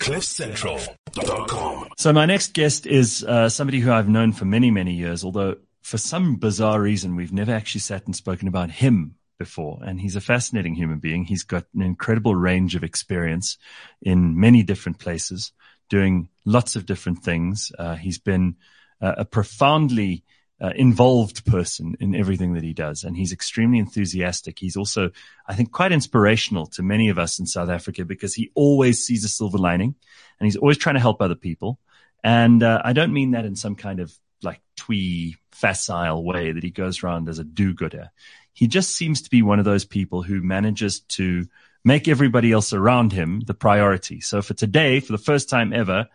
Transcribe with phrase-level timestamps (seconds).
[0.00, 1.88] CliffCentral.com.
[1.98, 5.56] So my next guest is uh, somebody who I've known for many, many years, although
[5.82, 9.78] for some bizarre reason, we've never actually sat and spoken about him before.
[9.82, 11.24] And he's a fascinating human being.
[11.24, 13.58] He's got an incredible range of experience
[14.00, 15.52] in many different places,
[15.90, 17.70] doing lots of different things.
[17.78, 18.56] Uh, he's been
[19.02, 20.24] uh, a profoundly
[20.62, 23.04] uh, involved person in everything that he does.
[23.04, 24.58] And he's extremely enthusiastic.
[24.58, 25.10] He's also,
[25.46, 29.24] I think, quite inspirational to many of us in South Africa because he always sees
[29.24, 29.94] a silver lining
[30.38, 31.78] and he's always trying to help other people.
[32.22, 34.12] And uh, I don't mean that in some kind of
[34.42, 38.10] like twee, facile way that he goes around as a do-gooder.
[38.52, 41.46] He just seems to be one of those people who manages to
[41.84, 44.20] make everybody else around him the priority.
[44.20, 46.08] So for today, for the first time ever,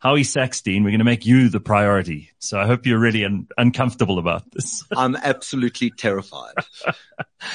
[0.00, 2.30] Howie Sackstein, we're going to make you the priority.
[2.38, 4.84] So I hope you're really un- uncomfortable about this.
[4.96, 6.54] I'm absolutely terrified.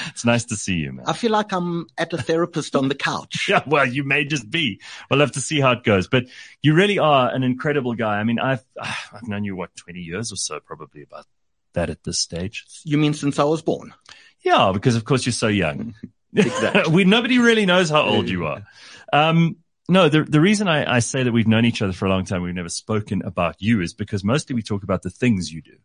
[0.08, 1.06] it's nice to see you, man.
[1.06, 3.46] I feel like I'm at a therapist on the couch.
[3.48, 4.80] Yeah, well, you may just be.
[5.10, 6.06] We'll have to see how it goes.
[6.06, 6.26] But
[6.62, 8.18] you really are an incredible guy.
[8.18, 11.26] I mean, I've I've known you what 20 years or so, probably about
[11.72, 12.64] that at this stage.
[12.84, 13.94] You mean since I was born?
[14.42, 15.94] Yeah, because of course you're so young.
[16.36, 16.92] Exactly.
[16.92, 18.66] we nobody really knows how old you are.
[19.12, 22.10] Um, no, the the reason I, I say that we've known each other for a
[22.10, 25.52] long time, we've never spoken about you, is because mostly we talk about the things
[25.52, 25.76] you do.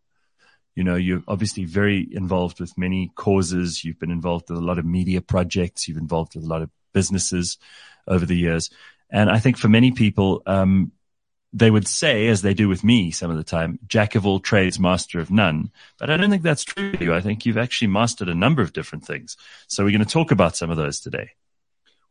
[0.75, 3.83] You know, you're obviously very involved with many causes.
[3.83, 5.87] You've been involved with a lot of media projects.
[5.87, 7.57] You've involved with a lot of businesses
[8.07, 8.69] over the years.
[9.09, 10.91] And I think for many people, um,
[11.51, 14.39] they would say, as they do with me some of the time, jack of all
[14.39, 15.71] trades, master of none.
[15.97, 17.13] But I don't think that's true.
[17.13, 19.35] I think you've actually mastered a number of different things.
[19.67, 21.31] So we're going to talk about some of those today.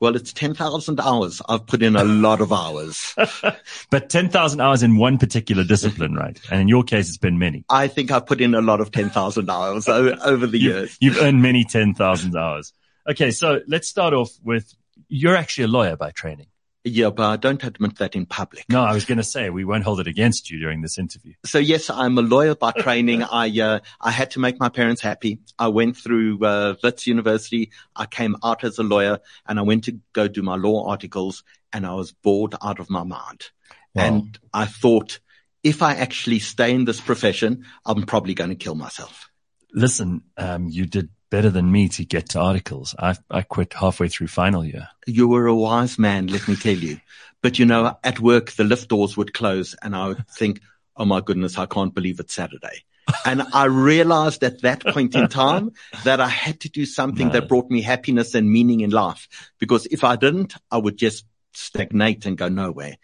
[0.00, 1.42] Well, it's 10,000 hours.
[1.48, 3.14] I've put in a lot of hours.
[3.90, 6.38] but 10,000 hours in one particular discipline, right?
[6.50, 7.64] And in your case, it's been many.
[7.68, 10.96] I think I've put in a lot of 10,000 hours over the you, years.
[11.00, 12.72] You've earned many 10,000 hours.
[13.08, 13.32] Okay.
[13.32, 14.72] So let's start off with
[15.08, 16.46] you're actually a lawyer by training.
[16.84, 18.64] Yeah, but I don't admit that in public.
[18.68, 21.34] No, I was going to say we won't hold it against you during this interview.
[21.44, 23.22] So yes, I'm a lawyer by training.
[23.30, 25.40] I uh, I had to make my parents happy.
[25.58, 27.72] I went through uh, Wits University.
[27.96, 31.42] I came out as a lawyer, and I went to go do my law articles,
[31.72, 33.50] and I was bored out of my mind.
[33.94, 34.04] Wow.
[34.04, 35.18] And I thought,
[35.64, 39.28] if I actually stay in this profession, I'm probably going to kill myself.
[39.74, 42.94] Listen, um, you did better than me to get to articles.
[42.98, 44.88] I, I quit halfway through final year.
[45.06, 47.00] You were a wise man, let me tell you.
[47.42, 50.60] But you know, at work, the lift doors would close and I would think,
[50.96, 52.84] oh my goodness, I can't believe it's Saturday.
[53.24, 55.72] and I realized at that point in time
[56.04, 57.32] that I had to do something No.
[57.34, 59.28] that brought me happiness and meaning in life.
[59.58, 61.24] Because if I didn't, I would just
[61.54, 62.96] stagnate and go nowhere.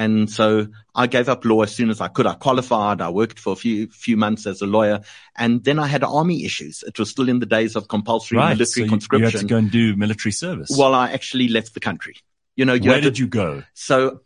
[0.00, 2.26] And so I gave up law as soon as I could.
[2.26, 3.00] I qualified.
[3.02, 5.00] I worked for a few, few months as a lawyer.
[5.36, 6.82] And then I had army issues.
[6.90, 8.52] It was still in the days of compulsory Right.
[8.52, 9.30] So military you, you conscription.
[9.32, 10.70] had to go and do military service.
[10.76, 12.14] Well, I actually left the country.
[12.56, 13.62] You know, you Where to- did you go?
[13.74, 14.20] so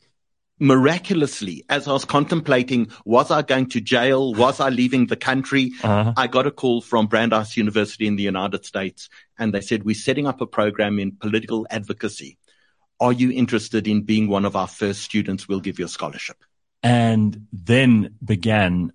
[0.60, 4.32] miraculously, as I was contemplating, was I going to jail?
[4.34, 5.72] Was I leaving the country?
[5.82, 6.12] Uh-huh.
[6.16, 9.08] I got a call from Brandeis University in the United States
[9.38, 12.38] and they said, we're setting up a program in political advocacy.
[13.00, 15.48] Are you interested in being one of our first students?
[15.48, 16.44] We'll give you a scholarship.
[16.84, 18.92] and then began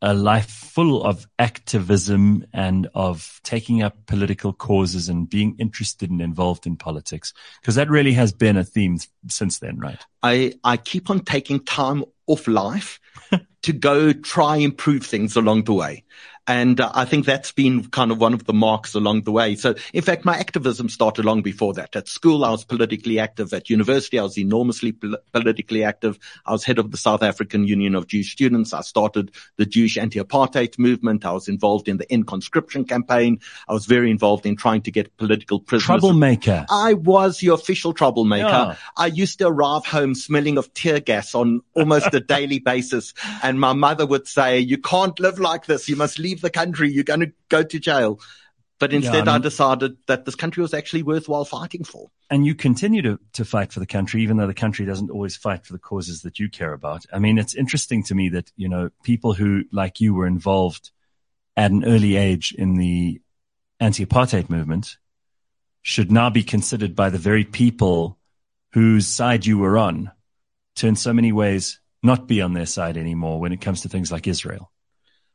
[0.00, 6.20] a life full of activism and of taking up political causes and being interested and
[6.20, 7.32] involved in politics.
[7.60, 8.98] Because that really has been a theme
[9.28, 10.04] since then, right?
[10.22, 13.00] I, I keep on taking time off life
[13.62, 16.04] to go try improve things along the way.
[16.46, 19.54] And uh, I think that's been kind of one of the marks along the way.
[19.54, 21.94] So in fact, my activism started long before that.
[21.94, 23.52] At school, I was politically active.
[23.52, 26.18] At university, I was enormously pol- politically active.
[26.44, 28.72] I was head of the South African Union of Jewish Students.
[28.72, 31.24] I started the Jewish anti-apartheid movement.
[31.24, 33.38] I was involved in the end conscription campaign.
[33.68, 36.00] I was very involved in trying to get political prisoners.
[36.00, 36.66] Troublemaker.
[36.68, 38.48] I was your official troublemaker.
[38.48, 38.76] Yeah.
[38.96, 43.14] I used to arrive home smelling of tear gas on almost a daily basis.
[43.44, 45.88] And my mother would say, you can't live like this.
[45.88, 46.90] You must leave the country.
[46.90, 48.20] You're going to go to jail.
[48.78, 52.10] But instead I I, mean- decided that this country was actually worthwhile fighting for.
[52.30, 55.36] and you continue to, to fight for the country, even though the country doesn't always
[55.36, 57.06] fight for the causes that you care about.
[57.12, 60.90] I mean, it's interesting to me that, you know, people who, like you, were involved
[61.56, 63.20] at an early age in the
[63.78, 64.96] anti-apartheid movement
[65.82, 68.18] should now be considered by the very people
[68.72, 70.10] whose side you were on
[70.76, 73.88] to, in so many ways, not be on their side anymore when it comes to
[73.88, 74.71] things like Israel.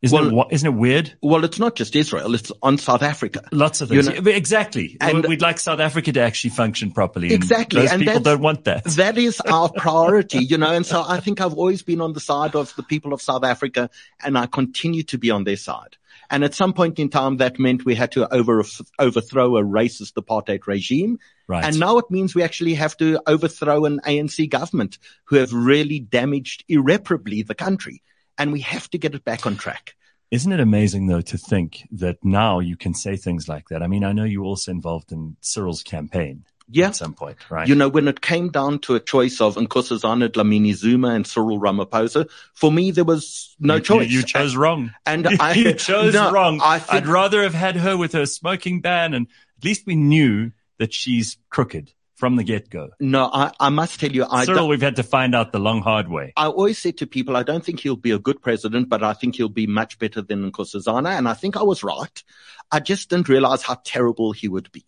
[0.01, 1.13] Isn't, well, it, isn't it weird?
[1.23, 2.35] Well, it's not just Israel.
[2.35, 3.41] It's on South Africa.
[3.51, 4.07] Lots of things.
[4.07, 4.31] You know?
[4.31, 4.95] Exactly.
[5.01, 7.33] And we'd like South Africa to actually function properly.
[7.33, 7.88] exactly.
[7.88, 8.85] And people don't want that.
[8.97, 12.19] That is our priority, you know, and so I think I've always been on the
[12.19, 13.89] side of the people of South Africa
[14.23, 15.97] and I continue to be on their side.
[16.29, 18.63] And at some point in time, that meant we had to over,
[19.00, 21.19] overthrow a racist apartheid regime.
[21.47, 21.63] Right.
[21.63, 26.00] And now it means we actually have to overthrow an ANC government who have really
[26.00, 28.01] damaged irreparably the country
[28.38, 29.95] and we have to get it back on track.
[30.30, 33.81] Isn't it amazing though to think that now you can say things like that?
[33.81, 36.44] I mean, I know you were also involved in Cyril's campaign.
[36.69, 36.88] Yeah.
[36.88, 37.66] At some point, right?
[37.66, 41.62] You know, when it came down to a choice of Nkosazana Dlamini Zuma and Cyril
[41.62, 44.10] Ramaphosa, for me, there was no you, choice.
[44.10, 44.94] You, you chose and, wrong.
[45.06, 46.60] And I, you chose no, wrong.
[46.62, 50.51] I I'd rather have had her with her smoking ban and at least we knew
[50.78, 52.89] that she's crooked from the get go.
[52.99, 55.81] No, I, I must tell you, I Cyril, we've had to find out the long
[55.81, 56.33] hard way.
[56.35, 59.13] I always said to people, I don't think he'll be a good president, but I
[59.13, 61.17] think he'll be much better than Nkosazana.
[61.17, 62.23] And I think I was right.
[62.71, 64.85] I just didn't realize how terrible he would be.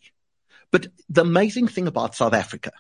[0.71, 2.71] But the amazing thing about South Africa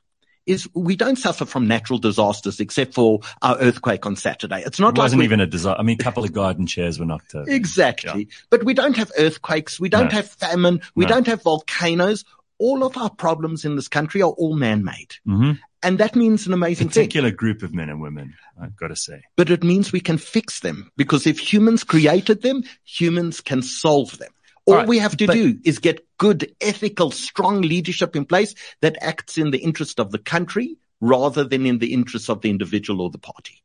[0.49, 4.63] is we don't suffer from natural disasters except for our earthquake on Saturday.
[4.65, 5.79] It's not it wasn't like even a disaster.
[5.79, 7.49] I mean, a couple of garden chairs were knocked over.
[7.49, 8.21] Exactly.
[8.21, 8.35] Yeah.
[8.49, 9.79] But we don't have earthquakes.
[9.79, 10.15] We don't no.
[10.15, 10.81] have famine.
[10.95, 11.09] We no.
[11.09, 12.25] don't have volcanoes
[12.59, 15.15] all of our problems in this country are all man-made.
[15.27, 15.51] Mm-hmm.
[15.81, 17.37] And that means an amazing particular thing.
[17.37, 19.23] group of men and women, I've got to say.
[19.37, 24.17] But it means we can fix them because if humans created them, humans can solve
[24.17, 24.31] them.
[24.65, 28.97] All, right, we have to do is get good, ethical, strong leadership in place that
[29.01, 33.01] acts in the interest of the country rather than in the interest of the individual
[33.01, 33.63] or the party.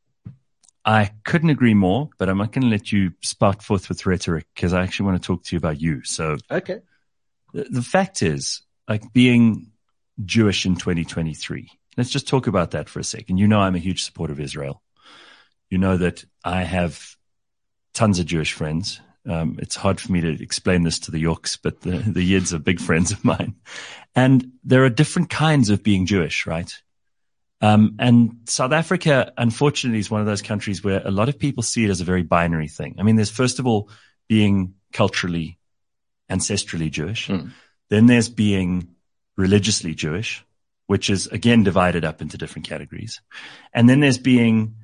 [0.85, 4.45] I couldn't agree more, but I'm not going to let you spark forth with rhetoric
[4.55, 6.03] because I actually want to talk to you about you.
[6.03, 6.79] So, okay.
[7.53, 9.71] The, the fact is, like being
[10.23, 11.69] Jewish in 2023.
[11.97, 13.37] Let's just talk about that for a second.
[13.37, 14.81] You know, I'm a huge supporter of Israel.
[15.69, 17.15] You know that I have
[17.93, 18.99] tons of Jewish friends.
[19.27, 22.53] Um, it's hard for me to explain this to the Yorks, but the, the Yids
[22.53, 23.55] are big friends of mine.
[24.15, 26.71] And there are different kinds of being Jewish, right?
[27.61, 31.63] Um, and South Africa, unfortunately, is one of those countries where a lot of people
[31.63, 32.95] see it as a very binary thing.
[32.99, 33.89] I mean, there's first of all
[34.27, 35.57] being culturally,
[36.29, 37.27] ancestrally Jewish.
[37.27, 37.51] Mm.
[37.89, 38.95] Then there's being
[39.37, 40.45] religiously Jewish,
[40.87, 43.21] which is again divided up into different categories.
[43.73, 44.75] And then there's being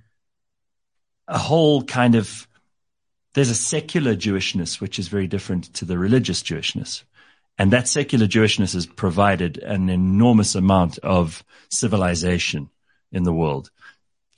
[1.28, 2.48] a whole kind of,
[3.34, 7.04] there's a secular Jewishness, which is very different to the religious Jewishness.
[7.58, 12.70] And that secular Jewishness has provided an enormous amount of civilization
[13.12, 13.70] in the world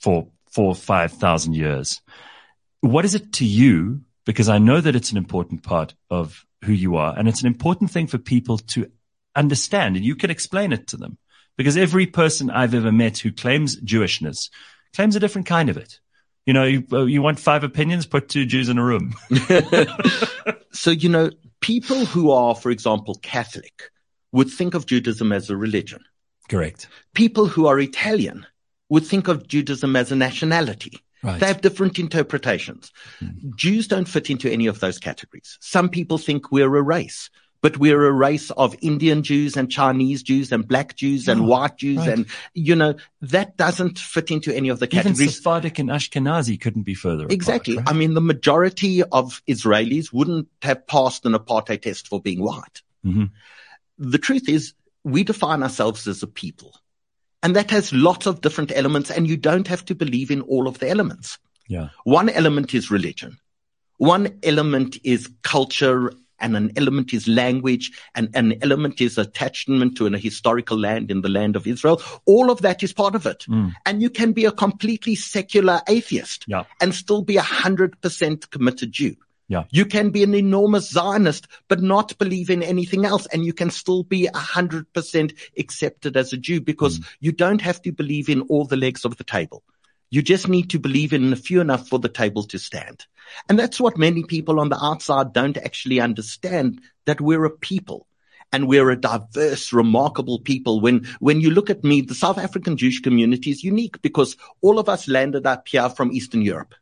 [0.00, 2.00] for four, five thousand years.
[2.80, 4.02] What is it to you?
[4.26, 7.16] Because I know that it's an important part of who you are.
[7.16, 8.90] And it's an important thing for people to
[9.36, 11.18] understand and you can explain it to them
[11.56, 14.50] because every person I've ever met who claims Jewishness
[14.94, 16.00] claims a different kind of it.
[16.46, 19.14] You know, you, uh, you want five opinions, put two Jews in a room.
[20.72, 21.30] so, you know,
[21.60, 23.90] people who are, for example, Catholic
[24.32, 26.04] would think of Judaism as a religion.
[26.48, 26.88] Correct.
[27.14, 28.46] People who are Italian
[28.90, 31.00] would think of Judaism as a nationality.
[31.24, 31.40] Right.
[31.40, 32.92] They have different interpretations.
[33.22, 33.56] Mm.
[33.56, 35.58] Jews don't fit into any of those categories.
[35.60, 37.30] Some people think we're a race,
[37.62, 41.44] but we're a race of Indian Jews and Chinese Jews and black Jews and oh,
[41.44, 41.96] white Jews.
[41.96, 42.10] Right.
[42.10, 45.20] And, you know, that doesn't fit into any of the categories.
[45.22, 47.76] Even Sephardic and Ashkenazi couldn't be further Exactly.
[47.76, 47.94] Apart, right?
[47.94, 52.82] I mean, the majority of Israelis wouldn't have passed an apartheid test for being white.
[53.02, 53.24] Mm-hmm.
[53.96, 56.74] The truth is we define ourselves as a people.
[57.44, 60.66] And that has lots of different elements and you don't have to believe in all
[60.66, 61.38] of the elements.
[61.68, 61.90] Yeah.
[62.04, 63.38] One element is religion.
[63.98, 66.10] One element is culture
[66.40, 71.20] and an element is language and an element is attachment to a historical land in
[71.20, 72.00] the land of Israel.
[72.24, 73.44] All of that is part of it.
[73.48, 73.72] Mm.
[73.84, 76.64] And you can be a completely secular atheist yeah.
[76.80, 79.16] and still be a hundred percent committed Jew.
[79.48, 79.64] Yeah.
[79.70, 83.26] You can be an enormous Zionist, but not believe in anything else.
[83.26, 87.06] And you can still be a hundred percent accepted as a Jew because mm.
[87.20, 89.62] you don't have to believe in all the legs of the table.
[90.10, 93.04] You just need to believe in a few enough for the table to stand.
[93.48, 98.06] And that's what many people on the outside don't actually understand that we're a people
[98.52, 100.80] and we're a diverse, remarkable people.
[100.80, 104.78] When, when you look at me, the South African Jewish community is unique because all
[104.78, 106.74] of us landed up here from Eastern Europe.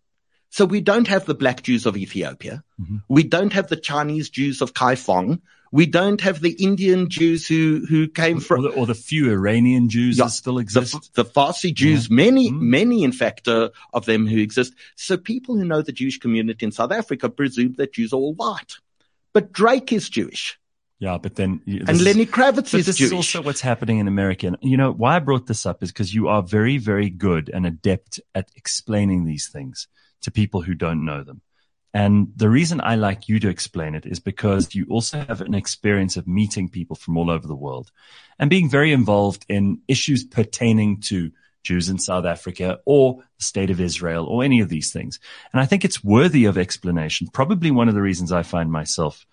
[0.52, 2.62] So we don't have the black Jews of Ethiopia.
[2.78, 2.98] Mm-hmm.
[3.08, 5.40] We don't have the Chinese Jews of Kaifeng.
[5.72, 9.30] We don't have the Indian Jews who, who came from, or the, or the few
[9.30, 11.14] Iranian Jews yeah, that still exist.
[11.14, 12.16] The, the Farsi Jews, yeah.
[12.16, 12.68] many, mm-hmm.
[12.70, 14.74] many, in fact, uh, of them who exist.
[14.94, 18.34] So people who know the Jewish community in South Africa presume that Jews are all
[18.34, 18.74] white.
[19.32, 20.60] But Drake is Jewish.
[20.98, 23.08] Yeah, but then and Lenny Kravitz is this Jewish.
[23.08, 24.48] is also what's happening in America.
[24.48, 27.48] And you know why I brought this up is because you are very, very good
[27.48, 29.88] and adept at explaining these things
[30.22, 31.42] to people who don't know them.
[31.94, 35.54] And the reason I like you to explain it is because you also have an
[35.54, 37.90] experience of meeting people from all over the world
[38.38, 41.30] and being very involved in issues pertaining to
[41.62, 45.20] Jews in South Africa or the state of Israel or any of these things.
[45.52, 47.28] And I think it's worthy of explanation.
[47.28, 49.26] Probably one of the reasons I find myself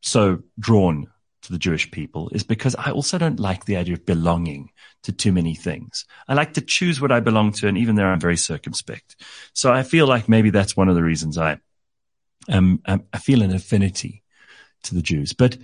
[0.00, 1.08] so drawn
[1.42, 4.70] to the Jewish people is because I also don't like the idea of belonging
[5.04, 6.04] to too many things.
[6.28, 7.68] I like to choose what I belong to.
[7.68, 9.16] And even there, I'm very circumspect.
[9.54, 11.58] So I feel like maybe that's one of the reasons I
[12.48, 14.22] um, I feel an affinity
[14.84, 15.58] to the Jews, but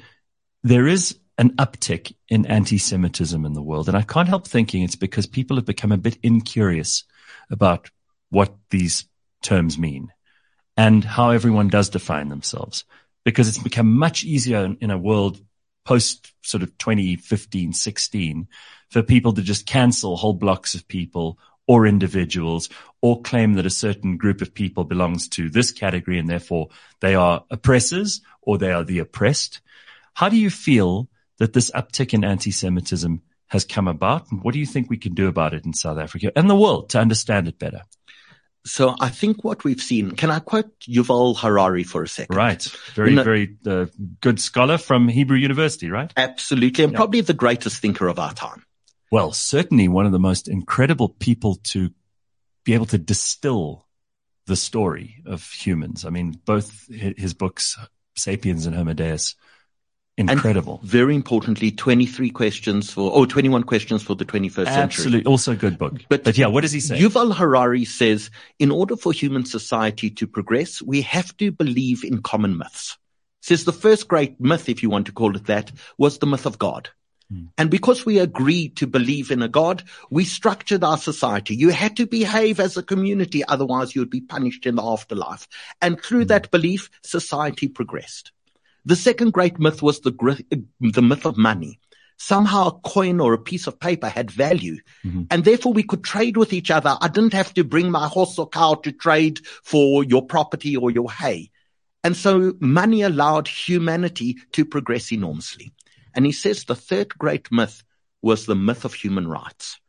[0.62, 3.88] there is an uptick in anti-Semitism in the world.
[3.88, 7.04] And I can't help thinking it's because people have become a bit incurious
[7.50, 7.90] about
[8.30, 9.06] what these
[9.42, 10.12] terms mean
[10.76, 12.84] and how everyone does define themselves
[13.24, 15.40] because it's become much easier in, in a world
[15.86, 18.48] post sort of 2015, 16
[18.90, 22.68] for people to just cancel whole blocks of people or individuals
[23.00, 26.68] or claim that a certain group of people belongs to this category and therefore
[27.00, 29.60] they are oppressors or they are the oppressed.
[30.14, 34.30] How do you feel that this uptick in anti-Semitism has come about?
[34.30, 36.56] And what do you think we can do about it in South Africa and the
[36.56, 37.82] world to understand it better?
[38.66, 42.34] So I think what we've seen, can I quote Yuval Harari for a second?
[42.34, 42.62] Right.
[42.94, 43.86] Very, very uh,
[44.20, 46.12] good scholar from Hebrew University, right?
[46.16, 46.84] Absolutely.
[46.84, 48.64] And probably the greatest thinker of our time.
[49.12, 51.90] Well, certainly one of the most incredible people to
[52.64, 53.86] be able to distill
[54.46, 56.04] the story of humans.
[56.04, 57.78] I mean, both his books,
[58.16, 59.36] Sapiens and Homo Deus,
[60.18, 60.78] Incredible.
[60.80, 64.72] And very importantly, 23 questions for, or 21 questions for the 21st Absolutely.
[64.72, 64.82] century.
[64.82, 65.24] Absolutely.
[65.26, 66.00] Also a good book.
[66.08, 66.98] But, but yeah, what does he say?
[66.98, 72.22] Yuval Harari says, in order for human society to progress, we have to believe in
[72.22, 72.96] common myths.
[73.42, 76.46] Says the first great myth, if you want to call it that, was the myth
[76.46, 76.88] of God.
[77.30, 77.44] Hmm.
[77.58, 81.54] And because we agreed to believe in a God, we structured our society.
[81.54, 85.46] You had to behave as a community, otherwise you would be punished in the afterlife.
[85.82, 86.28] And through hmm.
[86.28, 88.32] that belief, society progressed.
[88.86, 90.12] The second great myth was the,
[90.80, 91.80] the myth of money.
[92.18, 95.24] Somehow a coin or a piece of paper had value mm-hmm.
[95.30, 96.96] and therefore we could trade with each other.
[97.00, 100.90] I didn't have to bring my horse or cow to trade for your property or
[100.90, 101.50] your hay.
[102.04, 105.72] And so money allowed humanity to progress enormously.
[106.14, 107.82] And he says the third great myth
[108.22, 109.80] was the myth of human rights.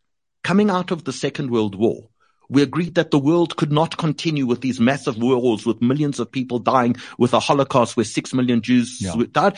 [0.44, 2.10] Coming out of the Second World War,
[2.50, 6.32] we agreed that the world could not continue with these massive wars with millions of
[6.32, 9.16] people dying with a Holocaust where six million Jews yeah.
[9.32, 9.58] died.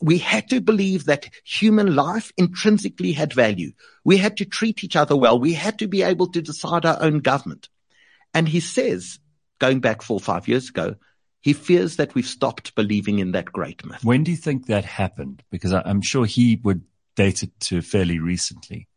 [0.00, 3.72] We had to believe that human life intrinsically had value.
[4.04, 5.38] We had to treat each other well.
[5.38, 7.68] We had to be able to decide our own government.
[8.34, 9.18] And he says,
[9.58, 10.96] going back four or five years ago,
[11.40, 14.04] he fears that we've stopped believing in that great myth.
[14.04, 15.42] When do you think that happened?
[15.50, 16.82] Because I'm sure he would
[17.14, 18.88] date it to fairly recently.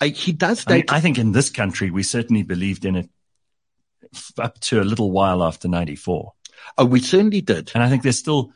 [0.00, 3.08] I, he does I, mean, I think in this country, we certainly believed in it
[4.38, 6.32] up to a little while after 94.
[6.78, 7.70] Oh, we certainly did.
[7.74, 8.52] And I think there's still,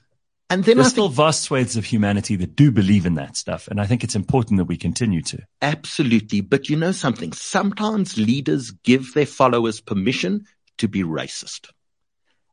[0.48, 3.68] and then there's still vast swathes of humanity that do believe in that stuff.
[3.68, 5.42] And I think it's important that we continue to.
[5.60, 6.40] Absolutely.
[6.40, 7.32] But you know something?
[7.32, 10.44] Sometimes leaders give their followers permission
[10.78, 11.70] to be racist.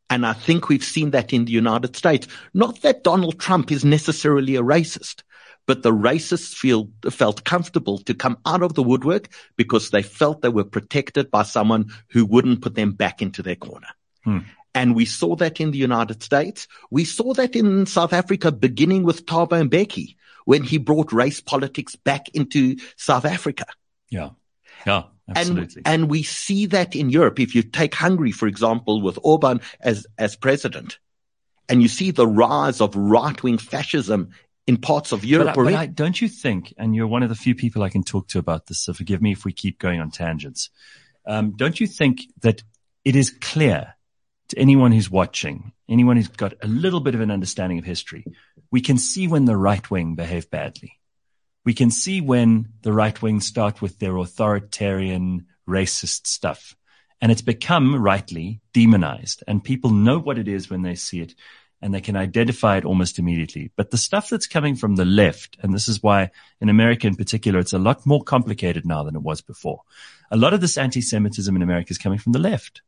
[0.10, 2.28] And I think we've seen that in the United States.
[2.54, 5.24] Not that Donald Trump is necessarily a racist,
[5.66, 10.42] but the racists feel, felt comfortable to come out of the woodwork because they felt
[10.42, 13.88] they were protected by someone who wouldn't put them back into their corner.
[14.24, 14.40] Hmm.
[14.76, 16.68] And we saw that in the United States.
[16.90, 20.16] We saw that in South Africa, beginning with Thabo Mbeki,
[20.46, 23.66] when he brought race politics back into South Africa.
[24.10, 24.32] Yeah.
[24.86, 25.04] Yeah.
[25.30, 25.84] Absolutely.
[25.86, 27.40] And, and we see that in Europe.
[27.40, 31.00] If you take Hungary, for example, with Orban as, as president,
[31.70, 34.32] and you see the rise of right wing fascism
[34.66, 35.56] in parts of Europe.
[35.56, 38.04] But, but I, don't you think, and you're one of the few people I can
[38.04, 40.70] talk to about this, so forgive me if we keep going on tangents.
[41.26, 42.64] Um, don't you think that
[43.04, 43.96] it is clear
[44.50, 48.26] to anyone who's watching, anyone who's got a little bit of an understanding of history,
[48.72, 51.00] we can see when the right wing behave badly.
[51.66, 56.76] We can see when the right wing start with their authoritarian, racist stuff.
[57.22, 61.36] And it's become rightly demonized and people know what it is when they see it
[61.84, 63.70] and they can identify it almost immediately.
[63.76, 67.16] But the stuff that's coming from the left, and this is why in America in
[67.16, 69.82] particular, it's a lot more complicated now than it was before.
[70.32, 72.82] A lot of this anti-Semitism in America is coming from the left.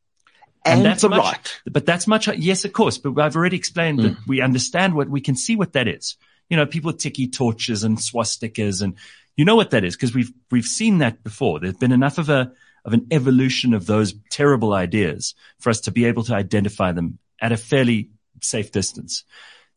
[0.63, 1.61] And, and that's the much, right.
[1.69, 4.03] But that's much, yes, of course, but I've already explained mm.
[4.03, 6.15] that we understand what we can see what that is.
[6.49, 8.95] You know, people with tiki torches and swastikas and
[9.35, 11.59] you know what that is because we've, we've seen that before.
[11.59, 12.53] There's been enough of a,
[12.85, 17.19] of an evolution of those terrible ideas for us to be able to identify them
[17.41, 18.11] at a fairly
[18.41, 19.23] safe distance.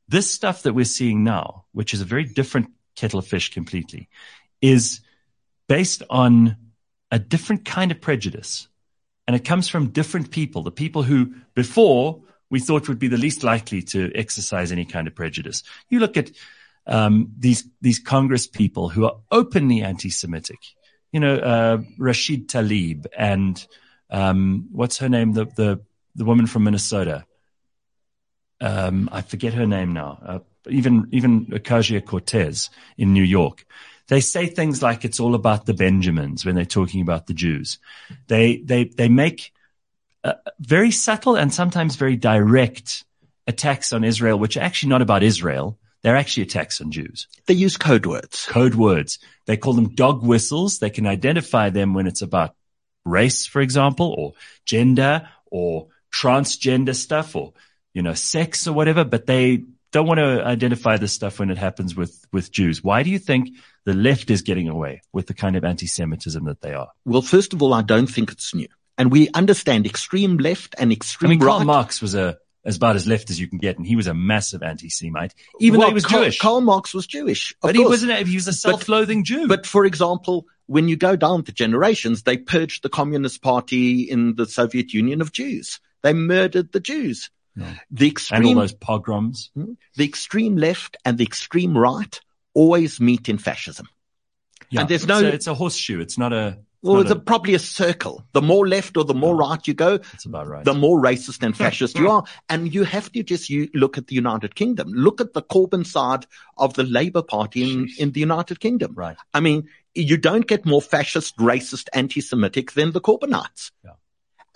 [0.09, 4.09] This stuff that we're seeing now, which is a very different kettle of fish completely,
[4.61, 5.01] is
[5.69, 6.57] based on
[7.11, 8.69] a different kind of prejudice.
[9.27, 13.19] And it comes from different people, the people who before we thought would be the
[13.19, 15.63] least likely to exercise any kind of prejudice.
[15.91, 16.31] You look at
[16.87, 20.59] um, these these Congress people who are openly anti-Semitic.
[21.13, 23.65] You know, uh, Rashid Talib and
[24.11, 25.33] um, what's her name?
[25.33, 25.81] The the
[26.15, 27.25] the woman from Minnesota.
[28.61, 30.19] Um, I forget her name now.
[30.25, 30.39] Uh,
[30.69, 33.65] even even Ocasio Cortez in New York.
[34.09, 37.79] They say things like it's all about the Benjamins when they're talking about the Jews.
[38.27, 39.53] They they they make
[40.25, 43.05] uh, very subtle and sometimes very direct
[43.47, 45.79] attacks on Israel, which are actually not about Israel.
[46.03, 47.27] They're actually attacks on Jews.
[47.47, 48.47] They use code words.
[48.47, 49.19] Code words.
[49.47, 50.79] They call them dog whistles.
[50.79, 52.55] They can identify them when it's about
[53.05, 54.35] race, for example, or
[54.65, 57.53] gender or transgender stuff or,
[57.99, 61.59] you know, sex or whatever, but they don't want to identify this stuff when it
[61.59, 62.81] happens with, with Jews.
[62.81, 66.61] Why do you think the left is getting away with the kind of anti-Semitism that
[66.61, 66.91] they are?
[67.05, 68.69] Well, first of all, I don't think it's new.
[68.97, 71.49] And we understand extreme left and extreme I mean, right.
[71.49, 74.07] Karl Marx was a, as about as left as you can get, and he was
[74.07, 76.39] a massive anti-Semite, even well, though he was Karl, Jewish.
[76.39, 77.53] Karl Marx was Jewish.
[77.61, 79.49] but he wasn't, he was a self-loathing Jew.
[79.49, 84.37] But for example, when you go down the generations, they purged the Communist Party in
[84.37, 85.81] the Soviet Union of Jews.
[86.03, 87.31] They murdered the Jews.
[87.59, 87.75] Yeah.
[87.91, 89.51] The and all those pogroms.
[89.55, 89.73] Hmm?
[89.97, 92.21] the extreme left and the extreme right
[92.55, 93.89] always meet in fascism.
[94.71, 94.81] Yeah.
[94.81, 96.01] And there's no- So it's a horseshoe.
[96.01, 98.25] It's not a, it's Well, it's a, a- probably a circle.
[98.33, 100.65] The more left or the more right you go, that's about right.
[100.65, 102.25] the more racist and fascist you are.
[102.49, 104.89] And you have to just you look at the United Kingdom.
[104.93, 108.95] Look at the Corbyn side of the Labour Party in, in the United Kingdom.
[108.95, 109.17] right.
[109.35, 113.73] I mean, you don't get more fascist, racist, anti-Semitic than the Corbynites.
[113.85, 113.93] Yeah.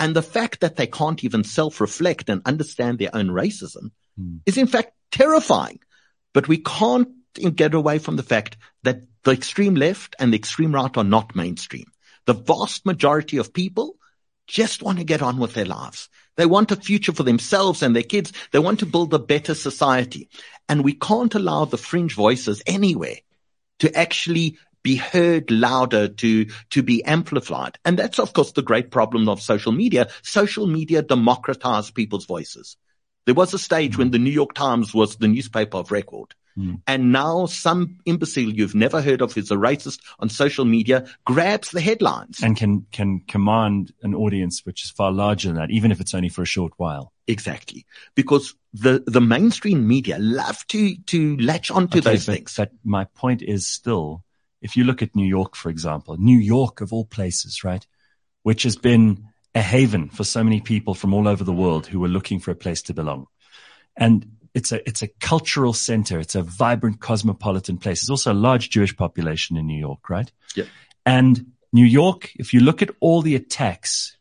[0.02, 4.38] And the fact that they can't even self-reflect and understand their own racism Hmm.
[4.44, 5.78] is in fact terrifying.
[6.34, 7.08] But we can't
[7.54, 11.36] get away from the fact that the extreme left and the extreme right are not
[11.36, 11.86] mainstream.
[12.26, 13.96] The vast majority of people
[14.46, 16.08] just want to get on with their lives.
[16.36, 18.32] They want a future for themselves and their kids.
[18.50, 20.28] They want to build a better society.
[20.68, 23.18] And we can't allow the fringe voices anywhere
[23.78, 27.78] to actually be heard louder, to, to be amplified.
[27.84, 30.08] And that's, of course, the great problem of social media.
[30.22, 32.76] Social media democratized people's voices.
[33.24, 36.34] There was a stage when the New York Times was the newspaper of record.
[36.58, 36.82] Mm.
[36.86, 41.70] And now some imbecile you've never heard of who's a racist on social media grabs
[41.70, 42.42] the headlines.
[42.42, 46.14] And can, can command an audience which is far larger than that, even if it's
[46.14, 47.12] only for a short while.
[47.26, 47.86] Exactly.
[48.14, 52.54] Because the, the mainstream media love to, to latch onto Okay, those but, things.
[52.56, 54.24] But my point is still,
[54.62, 57.86] if you look at New York, for example, New York of all places, right?
[58.42, 62.00] Which has been a haven for so many people from all over the world who
[62.00, 63.26] were looking for a place to belong.
[63.96, 66.18] And it's a, it's a cultural center.
[66.18, 68.00] It's a vibrant cosmopolitan place.
[68.00, 70.30] There's also a large Jewish population in New York, right?
[70.54, 70.68] Yep.
[71.04, 74.16] And New York, if you look at all the attacks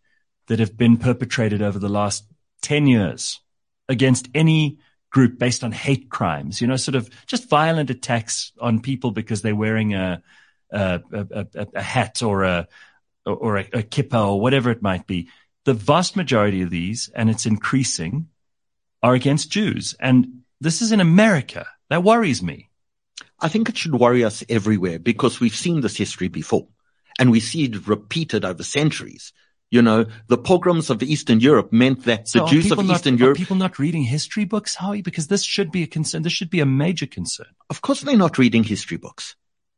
[0.47, 2.25] that have been perpetrated over the last
[2.63, 3.39] 10 years
[3.87, 4.79] against any
[5.11, 9.41] group based on hate crimes, you know, sort of just violent attacks on people because
[9.41, 10.23] they're wearing a,
[10.71, 12.67] a, a, a, a hat or a,
[13.25, 15.29] or a, a or whatever it might be.
[15.65, 18.29] The vast majority of these, and it's increasing,
[19.03, 19.95] are against Jews.
[19.99, 21.67] And this is in America.
[21.89, 22.69] That worries me.
[23.39, 26.67] I think it should worry us everywhere because we've seen this history before
[27.19, 29.33] and we see it repeated over centuries.
[29.71, 33.15] You know, the pogroms of Eastern Europe meant that So the Jews of not- Eastern
[33.15, 35.01] are Europe, people not reading history books, Howie?
[35.01, 36.23] Because this should be a concern.
[36.23, 37.47] This should be a major concern.
[37.69, 39.35] of course they're not reading history books.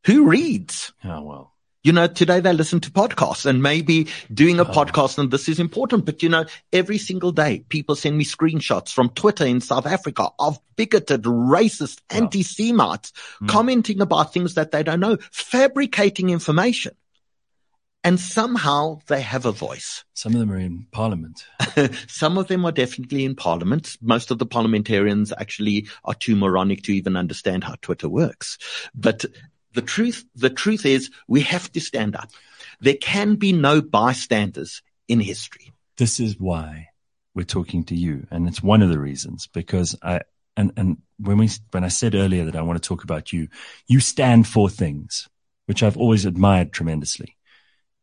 [0.07, 0.91] Who reads?
[1.05, 1.49] Oh, well.
[1.83, 4.71] You know, today they listen to podcasts and maybe doing a Oh.
[4.73, 6.05] podcast and this is important.
[6.05, 10.29] But you know, every single day people send me screenshots from Twitter in South Africa
[10.39, 12.17] of bigoted, racist, Yeah.
[12.23, 13.47] anti-Semites Mm.
[13.49, 16.93] commenting about things that they don't know, fabricating information.
[18.03, 20.03] And somehow they have a voice.
[20.13, 21.45] Some of them are in parliament.
[22.07, 23.95] Some of them are definitely in parliament.
[24.01, 28.57] Most of the parliamentarians actually are too moronic to even understand how Twitter works.
[28.93, 29.23] But
[29.73, 32.29] the truth, the truth is we have to stand up.
[32.81, 35.71] There can be no bystanders in history.
[35.97, 36.89] This is why
[37.33, 38.27] we're talking to you.
[38.29, 40.21] And it's one of the reasons because I,
[40.57, 43.47] and, and when we, when I said earlier that I want to talk about you,
[43.87, 45.29] you stand for things,
[45.67, 47.37] which I've always admired tremendously.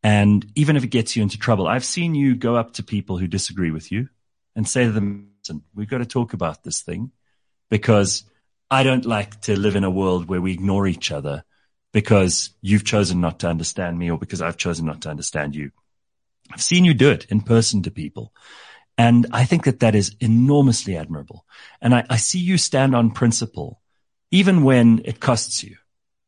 [0.02, 3.18] And even if it gets you into trouble, I've seen you go up to people
[3.18, 4.08] who disagree with you
[4.56, 7.10] and say to them, listen, we've got to talk about this thing
[7.68, 8.24] because
[8.70, 11.44] I don't like to live in a world where we ignore each other
[11.92, 15.70] because you've chosen not to understand me or because I've chosen not to understand you.
[16.52, 18.32] I've seen you do it in person to people.
[18.96, 21.46] And I think that that is enormously admirable.
[21.80, 23.80] And I, I see you stand on principle,
[24.30, 25.76] even when it costs you.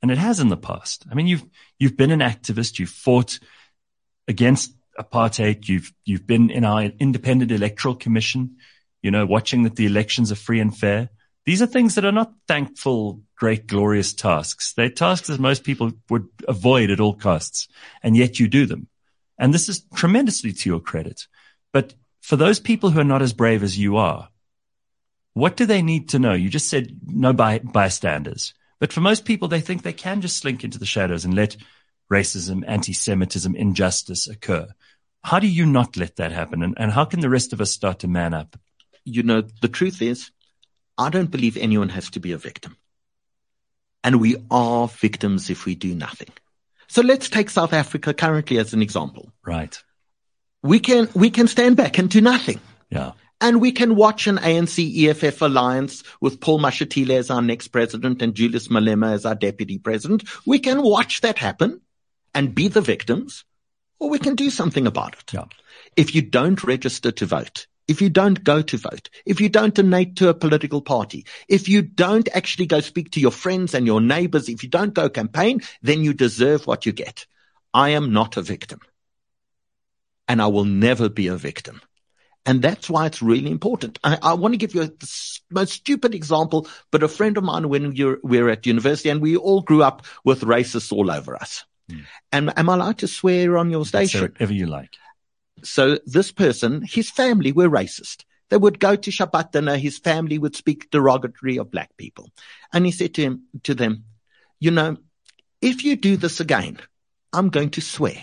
[0.00, 1.04] And it has in the past.
[1.10, 1.44] I mean, you've,
[1.78, 2.78] you've been an activist.
[2.78, 3.38] You've fought
[4.28, 5.68] against apartheid.
[5.68, 8.56] You've, you've been in our independent electoral commission.
[9.02, 11.10] you know, watching that the elections are free and fair.
[11.44, 14.74] These are things that are not thankful, great, glorious tasks.
[14.74, 17.66] They're tasks that most people would avoid at all costs.
[18.02, 18.86] And yet you do them.
[19.38, 21.26] And this is tremendously to your credit.
[21.72, 24.28] But for those people who are not as brave as you are,
[25.34, 26.34] what do they need to know?
[26.34, 28.54] You just said no by, bystanders.
[28.78, 31.56] But for most people, they think they can just slink into the shadows and let
[32.12, 34.68] racism, anti-Semitism, injustice occur.
[35.24, 36.62] How do you not let that happen?
[36.62, 38.56] And, and how can the rest of us start to man up?
[39.04, 40.30] You know, the truth is,
[40.98, 42.76] I don't believe anyone has to be a victim.
[44.04, 46.28] And we are victims if we do nothing.
[46.88, 49.32] So let's take South Africa currently as an example.
[49.46, 49.80] Right.
[50.62, 52.60] We can, we can stand back and do nothing.
[52.90, 53.12] Yeah.
[53.40, 58.22] And we can watch an ANC EFF alliance with Paul Mashatile as our next president
[58.22, 60.24] and Julius Malema as our deputy president.
[60.46, 61.80] We can watch that happen
[62.34, 63.44] and be the victims,
[63.98, 65.32] or we can do something about it.
[65.32, 65.44] Yeah.
[65.96, 69.74] If you don't register to vote, if you don't go to vote, if you don't
[69.74, 73.86] donate to a political party, if you don't actually go speak to your friends and
[73.86, 77.26] your neighbors, if you don't go campaign, then you deserve what you get.
[77.74, 78.80] I am not a victim
[80.28, 81.80] and I will never be a victim.
[82.44, 83.98] And that's why it's really important.
[84.02, 87.44] I, I want to give you a, the most stupid example, but a friend of
[87.44, 91.36] mine when we were at university and we all grew up with racists all over
[91.36, 91.64] us.
[91.92, 92.02] Mm.
[92.32, 94.22] And am I allowed to swear on your station?
[94.22, 94.96] Whatever you like.
[95.62, 98.24] So this person, his family were racist.
[98.48, 99.76] They would go to Shabbat dinner.
[99.76, 102.30] His family would speak derogatory of black people.
[102.72, 104.04] And he said to him, to them,
[104.60, 104.96] you know,
[105.60, 106.78] if you do this again,
[107.32, 108.18] I'm going to swear.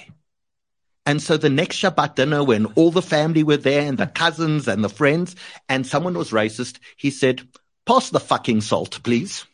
[1.05, 4.67] And so the next Shabbat dinner, when all the family were there and the cousins
[4.67, 5.36] and the friends,
[5.67, 7.41] and someone was racist, he said,
[7.88, 9.45] pass the fucking salt, please.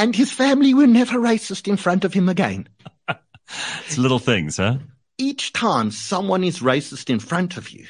[0.00, 2.68] And his family were never racist in front of him again.
[3.86, 4.78] it's little things, huh?
[5.20, 7.86] each time someone is racist in front of you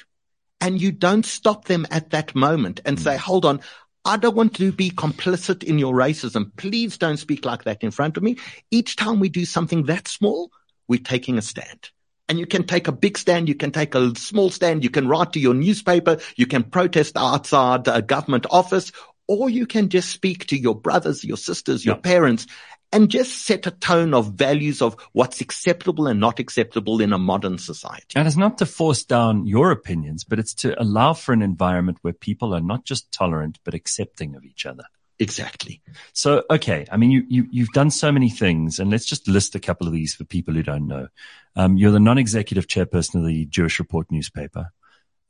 [0.60, 3.20] and you don't stop them at that moment and say, hmm.
[3.20, 3.60] hold on,
[4.04, 6.50] I don't want to be complicit in your racism.
[6.56, 8.36] Please don't speak like that in front of me.
[8.70, 10.50] Each time we do something that small,
[10.88, 11.90] we're taking a stand.
[12.28, 15.08] And you can take a big stand, you can take a small stand, you can
[15.08, 18.92] write to your newspaper, you can protest outside a government office,
[19.30, 22.48] or you can just speak to your brothers, your sisters, your parents,
[22.90, 27.18] and just set a tone of values of what's acceptable and not acceptable in a
[27.18, 28.16] modern society.
[28.16, 31.98] And it's not to force down your opinions, but it's to allow for an environment
[32.02, 34.82] where people are not just tolerant, but accepting of each other.
[35.20, 35.80] Exactly.
[36.12, 36.86] So, okay.
[36.90, 39.86] I mean, you, you, you've done so many things and let's just list a couple
[39.86, 41.06] of these for people who don't know.
[41.54, 44.72] Um, you're the non-executive chairperson of the Jewish Report newspaper.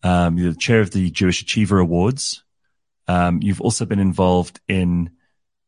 [0.02, 2.42] Um, you're the chair of the Jewish Achiever Awards.
[3.10, 5.10] Um, you've also been involved in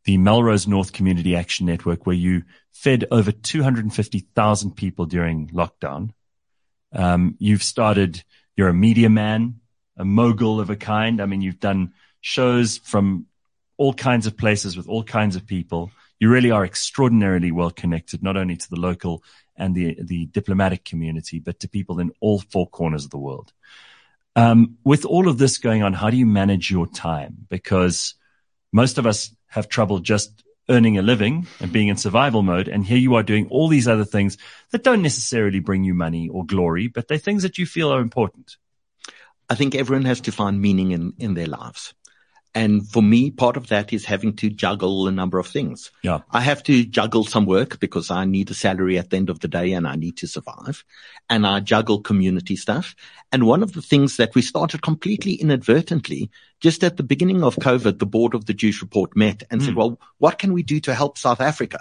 [0.05, 6.11] the Melrose North Community Action Network, where you fed over 250,000 people during lockdown.
[6.93, 8.23] Um, you've started,
[8.55, 9.57] you're a media man,
[9.97, 11.21] a mogul of a kind.
[11.21, 13.27] I mean, you've done shows from
[13.77, 15.91] all kinds of places with all kinds of people.
[16.21, 19.25] You really are extraordinarily well connected, not only to the local
[19.57, 23.53] and the, the diplomatic community, but to people in all four corners of the world.
[24.35, 27.47] Um, with all of this going on, how do you manage your time?
[27.51, 28.15] Because
[28.73, 32.69] most of us have trouble just earning a living and being in survival mode.
[32.69, 34.39] And here you are doing all these other things
[34.71, 38.01] that don't necessarily bring you money or glory, but they're things that you feel are
[38.01, 38.57] important.
[39.51, 41.95] I think everyone has to find meaning in, in their lives.
[42.55, 45.91] And for me, part of that is having to juggle a number of things.
[46.03, 46.21] Yeah.
[46.31, 49.41] I have to juggle some work because I need a salary at the end of
[49.41, 50.85] the day and I need to survive.
[51.31, 52.95] And I juggle community stuff.
[53.31, 57.57] And one of the things that we started completely inadvertently, just at the beginning of
[57.57, 59.65] COVID, the board of the Jewish Report met and mm.
[59.65, 59.79] said, hmm.
[59.79, 61.79] well, what can we do to help South Africa?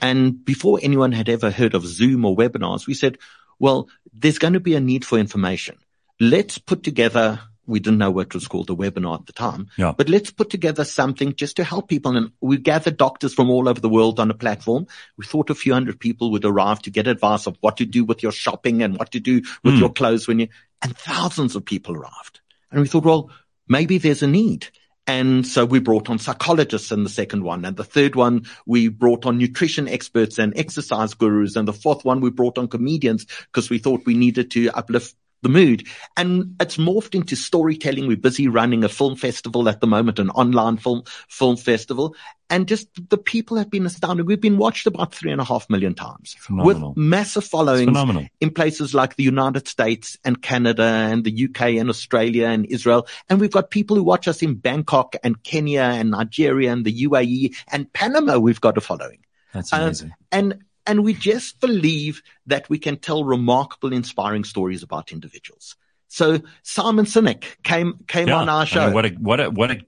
[0.00, 3.18] And before anyone had ever heard of Zoom or webinars, we said,
[3.60, 5.76] well, there's going to be a need for information.
[6.18, 7.40] Let's put together
[7.70, 9.68] we didn't know what was called a webinar at the time.
[9.78, 9.92] Yeah.
[9.96, 12.16] But let's put together something just to help people.
[12.16, 14.86] And we gathered doctors from all over the world on a platform.
[15.16, 18.04] We thought a few hundred people would arrive to get advice of what to do
[18.04, 19.80] with your shopping and what to do with mm.
[19.80, 20.48] your clothes when you,
[20.82, 22.40] and thousands of people arrived.
[22.70, 23.30] And we thought, well,
[23.68, 24.68] maybe there's a need.
[25.06, 27.64] And so we brought on psychologists in the second one.
[27.64, 31.56] And the third one, we brought on nutrition experts and exercise gurus.
[31.56, 35.14] And the fourth one, we brought on comedians because we thought we needed to uplift
[35.42, 35.86] the mood.
[36.16, 38.06] And it's morphed into storytelling.
[38.06, 42.14] We're busy running a film festival at the moment, an online film, film festival.
[42.48, 44.26] And just the people have been astounded.
[44.26, 46.88] We've been watched about three and a half million times phenomenal.
[46.90, 47.96] with massive followings
[48.40, 53.06] in places like the United States and Canada and the UK and Australia and Israel.
[53.28, 57.06] And we've got people who watch us in Bangkok and Kenya and Nigeria and the
[57.06, 58.38] UAE and Panama.
[58.38, 59.24] We've got a following.
[59.52, 60.10] That's amazing.
[60.10, 65.76] Uh, and and we just believe that we can tell remarkable, inspiring stories about individuals.
[66.08, 68.38] So Simon Sinek came came Yeah.
[68.38, 68.84] on our I show.
[68.86, 69.80] mean, what a what a what a,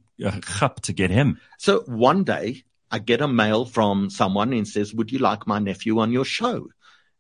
[0.61, 1.41] a to get him.
[1.59, 5.59] So one day I get a mail from someone and says, would you like my
[5.59, 6.69] nephew on your show?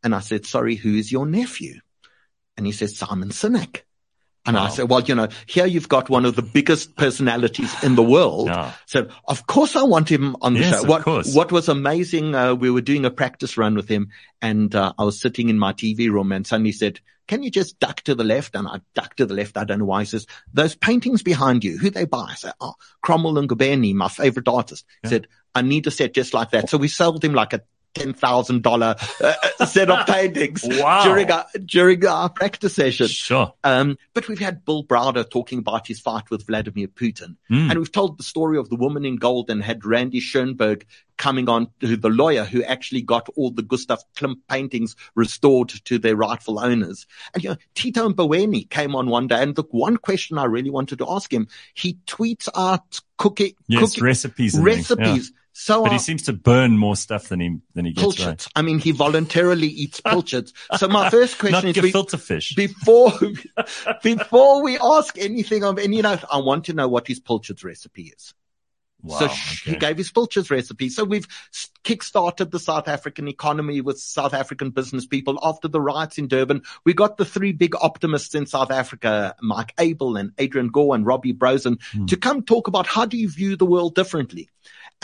[0.04, 1.80] And I said, sorry, who is your nephew?
[2.56, 3.82] And he says, Simon Sinek.
[4.44, 7.94] And I said, well, you know, here you've got one of the biggest personalities in
[7.94, 8.48] the world.
[8.48, 8.72] Yeah.
[8.87, 10.83] So of course I want him on the Yes, show.
[10.83, 11.35] of What, course.
[11.35, 14.09] what was amazing, uh, we were doing a practice run with him
[14.40, 17.78] and, uh, I was sitting in my TV room and suddenly said, can you just
[17.78, 18.57] duck to the left?
[18.57, 19.57] And I ducked to the left.
[19.57, 20.00] I don't know why.
[20.00, 22.26] He says, those paintings behind you, who they by?
[22.31, 24.85] I said, oh, Cromwell and Guberney, my favorite artist.
[25.02, 25.11] He Yeah.
[25.11, 26.68] said, I need a set just like that.
[26.68, 27.61] So we sold him like a
[27.94, 29.20] $10,000
[29.61, 31.05] uh, set of paintings Wow.
[31.05, 33.07] during our, during our practice session.
[33.09, 33.52] Sure.
[33.64, 37.37] Um, but we've had Bill Browder talking about his fight with Vladimir Putin.
[37.50, 37.70] Mm.
[37.70, 40.87] And we've told the story of the woman in gold and had Randy Schoenberg
[41.18, 45.98] coming on to the lawyer who actually got all the Gustav Klimt paintings restored to
[45.98, 47.07] their rightful owners.
[47.35, 50.70] And you know, Tito Mboweni came on one day and the one question I really
[50.70, 54.59] wanted to ask him, he tweets out cookie, Yes, cookie recipes.
[54.59, 55.33] Recipes.
[55.52, 58.46] So But he are seems to burn more stuff than he than he gets right.
[58.56, 60.52] I mean, he voluntarily eats pilchards.
[60.78, 62.54] So my first question is, gefilte fish.
[62.54, 63.12] before
[64.02, 67.62] before we ask anything of any, you know, I want to know what his pilchards
[67.64, 68.34] recipe is.
[69.02, 69.18] Wow.
[69.18, 69.80] so sh- he okay.
[69.80, 70.88] gave his pilchards recipe.
[70.88, 71.26] So we've
[71.84, 75.38] kickstarted the South African economy with South African business people.
[75.42, 79.74] After the riots in Durban, we got the three big optimists in South Africa, Mike
[79.78, 82.06] Abel and Adrian Gore and Robbie Brozin, Hmm.
[82.06, 84.48] to come talk about how do you view the world differently.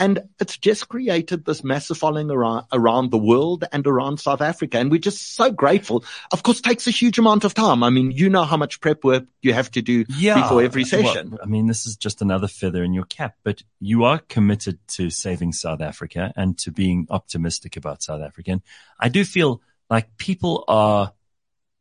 [0.01, 4.77] And it's just created this massive following around, around the world and around South Africa.
[4.79, 6.05] And we're just so grateful.
[6.31, 7.83] Of course, it takes a huge amount of time.
[7.83, 10.41] I mean, you know how much prep work you have to do yeah.
[10.41, 11.37] before every Well, session.
[11.43, 15.09] I mean, this is just another feather in your cap, but you are committed to
[15.09, 18.51] saving South Africa and to being optimistic about South Africa.
[18.51, 18.61] And
[18.99, 21.11] I do feel like people are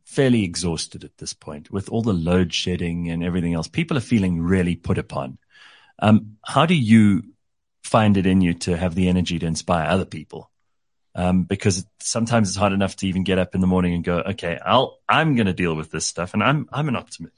[0.04, 3.68] fairly exhausted at this point with all the load shedding and everything else.
[3.68, 5.36] People are feeling really put upon.
[5.98, 7.24] Um, how do you
[7.82, 10.50] find it in you to have the energy to inspire other people?
[11.14, 14.18] Um, because sometimes it's hard enough to even get up in the morning and go,
[14.18, 16.32] okay, I'll, I'm going to deal with this stuff.
[16.32, 17.34] And I'm, I'm an optimist.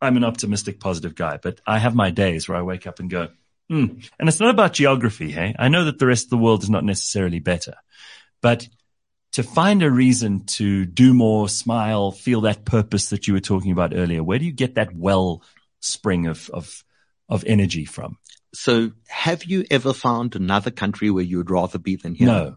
[0.00, 3.10] I'm an optimistic, positive guy, but I have my days where I wake up and
[3.10, 3.28] go,
[3.68, 3.86] hmm.
[4.18, 5.30] And it's not about geography.
[5.30, 7.74] Hey, I know that the rest of the world is not necessarily better,
[8.40, 8.68] but
[9.32, 13.72] to find a reason to do more, smile, feel that purpose that you were talking
[13.72, 15.42] about earlier, where do you get that well
[15.80, 16.84] spring of, of,
[17.28, 18.18] of energy from?
[18.54, 22.26] So have you ever found another country where you would rather be than here?
[22.26, 22.56] No,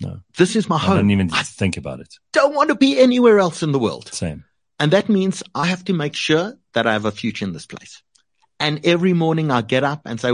[0.00, 0.20] No.
[0.36, 0.92] This is my home.
[0.92, 2.14] I don't even I think about it.
[2.32, 4.12] don't want to be anywhere else in the world.
[4.12, 4.44] Same.
[4.80, 7.66] And that means I have to make sure that I have a future in this
[7.66, 8.02] place.
[8.62, 10.30] And every morning I get up and say,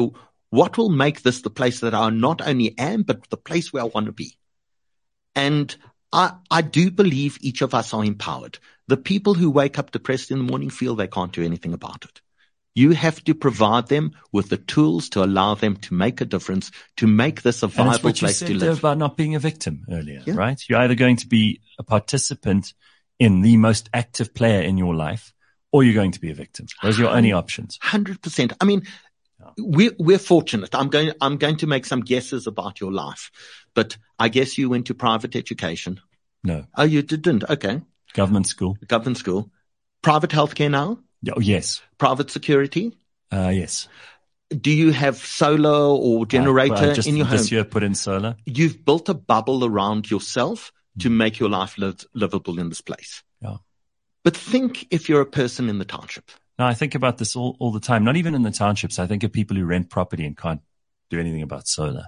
[0.51, 3.83] what will make this the place that I not only am, but the place where
[3.83, 4.37] I want to be?
[5.35, 5.75] And
[6.13, 8.59] I, I do believe each of us are empowered.
[8.87, 12.05] The people who wake up depressed in the morning feel they can't do anything about
[12.05, 12.21] it.
[12.75, 16.71] You have to provide them with the tools to allow them to make a difference,
[16.99, 18.79] to make this a viable And what you place to said live.
[18.81, 20.35] about not being a victim earlier, Yeah.
[20.35, 20.63] right?
[20.69, 22.75] You're either going to be a participant
[23.19, 25.33] in the most active player in your life,
[25.73, 26.67] or you're going to be a victim.
[26.83, 27.79] Those are your only options.
[27.83, 28.53] Hundred percent.
[28.61, 28.83] I mean,
[29.59, 30.75] we're, we're fortunate.
[30.75, 33.31] I'm going, I'm going to make some guesses about your life,
[33.75, 36.01] but I guess you went to private education.
[36.45, 37.49] No, Oh, you didn't.
[37.49, 37.81] Okay.
[38.15, 38.77] government school.
[38.87, 39.51] Government school,
[40.03, 40.99] private healthcare now,
[41.35, 41.83] Oh, yes.
[41.99, 42.97] private security.
[43.33, 43.89] Uh, yes.
[44.51, 47.37] Do you have solar or generator I, I just in your home?
[47.37, 48.37] this year put in solar.
[48.47, 53.23] You've built a bubble around yourself to make your life liv- livable in this place.
[54.25, 56.31] But think if you're a person in the township.
[56.59, 58.05] No, I think about this all, all the time.
[58.05, 58.99] Not even in the townships.
[58.99, 60.61] I think of people who rent property and can't
[61.11, 62.07] do anything about solar.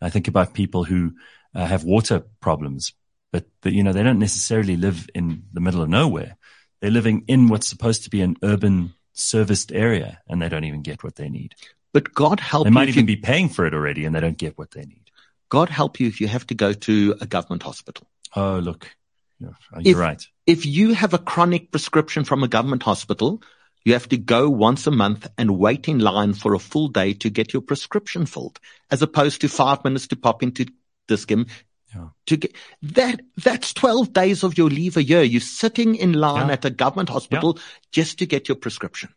[0.00, 1.14] I think about people who
[1.54, 2.92] uh, have water problems,
[3.32, 6.36] but, but you know they don't necessarily live in the middle of nowhere.
[6.80, 10.82] They're living in what's supposed to be an urban serviced area, and they don't even
[10.82, 11.54] get what they need.
[11.92, 14.20] But God help you They might even you be paying for it already, and they
[14.20, 15.10] don't get what they need.
[15.48, 18.06] God help you if you have to go to a government hospital.
[18.36, 18.94] Oh, look,
[19.38, 20.26] you're, you're If- right.
[20.46, 23.42] if you have a chronic prescription from a government hospital,
[23.84, 27.14] you have to go once a month and wait in line for a full day
[27.14, 28.58] to get your prescription filled,
[28.90, 30.66] as opposed to five minutes to pop into
[31.06, 31.46] Dis-Chem.
[31.94, 32.08] Yeah.
[32.26, 35.22] To get that, that's 12 days of your leave a year.
[35.22, 36.54] You're sitting in line Yeah.
[36.54, 37.58] at a government hospital
[37.90, 39.08] just to get your prescription.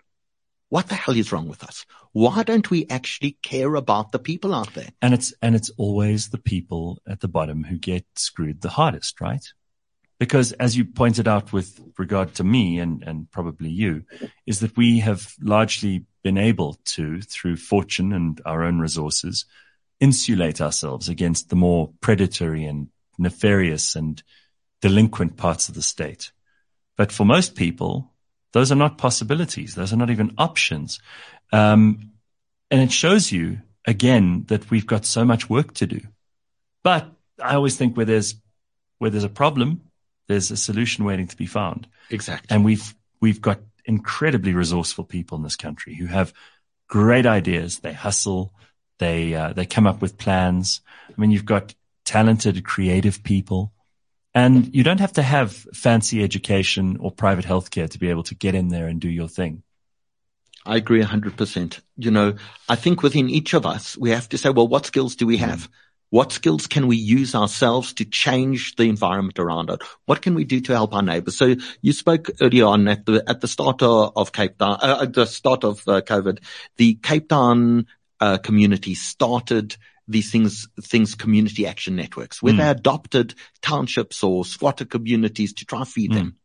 [0.70, 1.86] What the hell is wrong with us?
[2.14, 4.88] Why don't we actually care about the people out there?
[5.02, 9.20] And it's, and it's always the people at the bottom who get screwed the hardest,
[9.20, 9.46] right?
[10.22, 14.04] Because as you pointed out with regard to me and, and probably you,
[14.46, 19.46] is that we have largely been able to, through fortune and our own resources,
[20.00, 24.22] insulate ourselves against the more predatory and nefarious and
[24.80, 26.32] delinquent parts of the state.
[26.98, 28.12] But for most people,
[28.54, 29.76] Those are not possibilities.
[29.76, 31.00] Those are not even options.
[31.52, 32.12] Um,
[32.70, 36.02] and it shows you again that we've got so much work to do.
[36.84, 37.10] But
[37.42, 38.36] I always think where there's,
[38.98, 39.82] where there's a problem,
[40.28, 41.88] there's a solution waiting to be found.
[42.10, 42.54] Exactly.
[42.54, 46.34] And we've, we've got incredibly resourceful people in this country who have
[46.88, 47.80] great ideas.
[47.80, 48.54] They hustle.
[49.00, 50.82] They, uh, they come up with plans.
[51.10, 51.74] I mean, you've got
[52.06, 53.74] talented, creative people
[54.34, 58.36] and you don't have to have fancy education or private healthcare to be able to
[58.36, 59.64] get in there and do your thing.
[60.66, 61.80] I agree 100%.
[61.98, 62.36] You know,
[62.70, 65.38] I think within each of us, we have to say, well, what skills do we
[65.38, 65.70] have?
[66.12, 69.80] What skills can we use ourselves to change the environment around us?
[70.06, 71.38] What can we do to help our neighbors?
[71.38, 75.14] So you spoke earlier on at the, at the start of Cape Town, uh, at
[75.14, 76.40] the start of uh, COVID,
[76.76, 77.88] the Cape Town
[78.20, 82.58] uh, community started these things, things community action networks where mm.
[82.58, 86.16] they adopted townships or squatter communities to try feed mm.
[86.16, 86.36] them.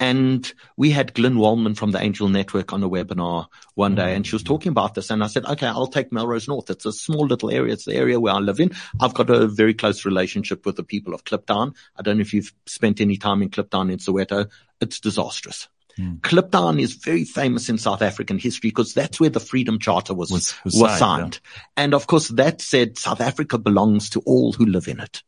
[0.00, 4.26] And we had Glynne Wolman from the Angel Network on a webinar one day and
[4.26, 5.10] she was talking about this.
[5.10, 6.70] And I said, okay, I'll take Melrose North.
[6.70, 7.72] It's a small little area.
[7.72, 8.70] It's the area where I live in.
[9.00, 11.74] I've got a very close relationship with the people of Kliptown.
[11.96, 14.48] I don't know if you've spent any time in Kliptown in Soweto.
[14.80, 15.68] It's disastrous.
[15.98, 16.20] Mm.
[16.20, 20.30] Kliptown is very famous in South African history because that's where the Freedom Charter was,
[20.30, 20.98] was, was, was signed.
[20.98, 21.40] signed.
[21.44, 21.60] Yeah.
[21.76, 25.22] And of course that said South Africa belongs to all who live in it.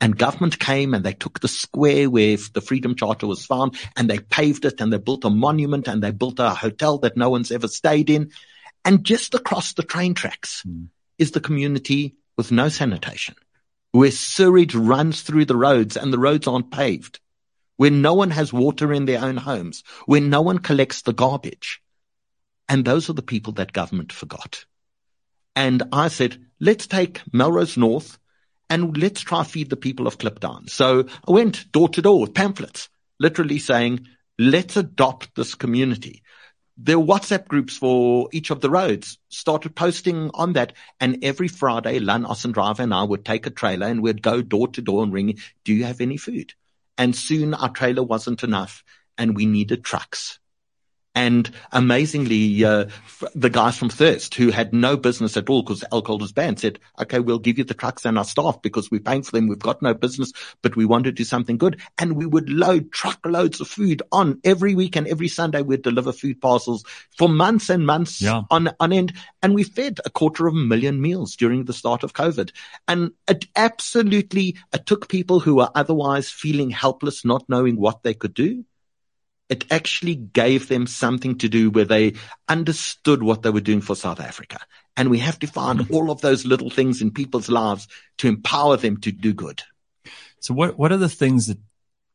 [0.00, 4.08] And government came and they took the square where the Freedom Charter was found and
[4.08, 7.28] they paved it and they built a monument and they built a hotel that no
[7.28, 8.30] one's ever stayed in.
[8.84, 10.86] And just across the train tracks mm.
[11.18, 13.34] is the community with no sanitation,
[13.92, 17.20] where sewage runs through the roads and the roads aren't paved,
[17.76, 21.82] where no one has water in their own homes, where no one collects the garbage.
[22.70, 24.64] And those are the people that government forgot.
[25.56, 28.18] And I said, let's take Melrose North,
[28.70, 30.70] and let's try feed the people of Kliptown.
[30.70, 34.06] So I went door to door with pamphlets, literally saying,
[34.38, 36.22] let's adopt this community.
[36.78, 40.72] There were WhatsApp groups for each of the roads, started posting on that.
[40.98, 44.68] And every Friday, Lan Ossendriver and I would take a trailer and we'd go door
[44.68, 46.54] to door and ring, do you have any food?
[46.96, 48.82] And soon our trailer wasn't enough
[49.18, 50.39] and we needed trucks.
[51.14, 52.86] And amazingly, uh,
[53.34, 56.78] the guys from Thirst who had no business at all because alcohol was banned said,
[57.00, 59.48] okay, we'll give you the trucks and our staff because we're paying for them.
[59.48, 61.80] We've got no business, but we want to do something good.
[61.98, 66.12] And we would load truckloads of food on every week and every Sunday we'd deliver
[66.12, 66.84] food parcels
[67.18, 68.42] for months and months yeah.
[68.48, 69.12] on, on end.
[69.42, 72.52] And we fed a quarter of a million meals during the start of COVID.
[72.86, 78.14] And it absolutely, it took people who were otherwise feeling helpless, not knowing what they
[78.14, 78.64] could do
[79.50, 82.14] it actually gave them something to do where they
[82.48, 84.58] understood what they were doing for South Africa.
[84.96, 85.94] And we have to find mm-hmm.
[85.94, 89.62] all of those little things in people's lives to empower them to do good.
[90.38, 91.58] So what, what are the things that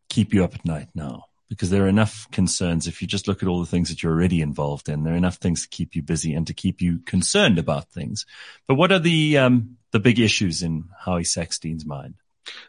[0.09, 1.25] keep you up at night now?
[1.49, 2.87] Because there are enough concerns.
[2.87, 5.17] If you just look at all the things that you're already involved in, there are
[5.17, 8.25] enough things to keep you busy and to keep you concerned about things.
[8.67, 12.15] But what are the, um, the big issues in Howie Sackstein's mind?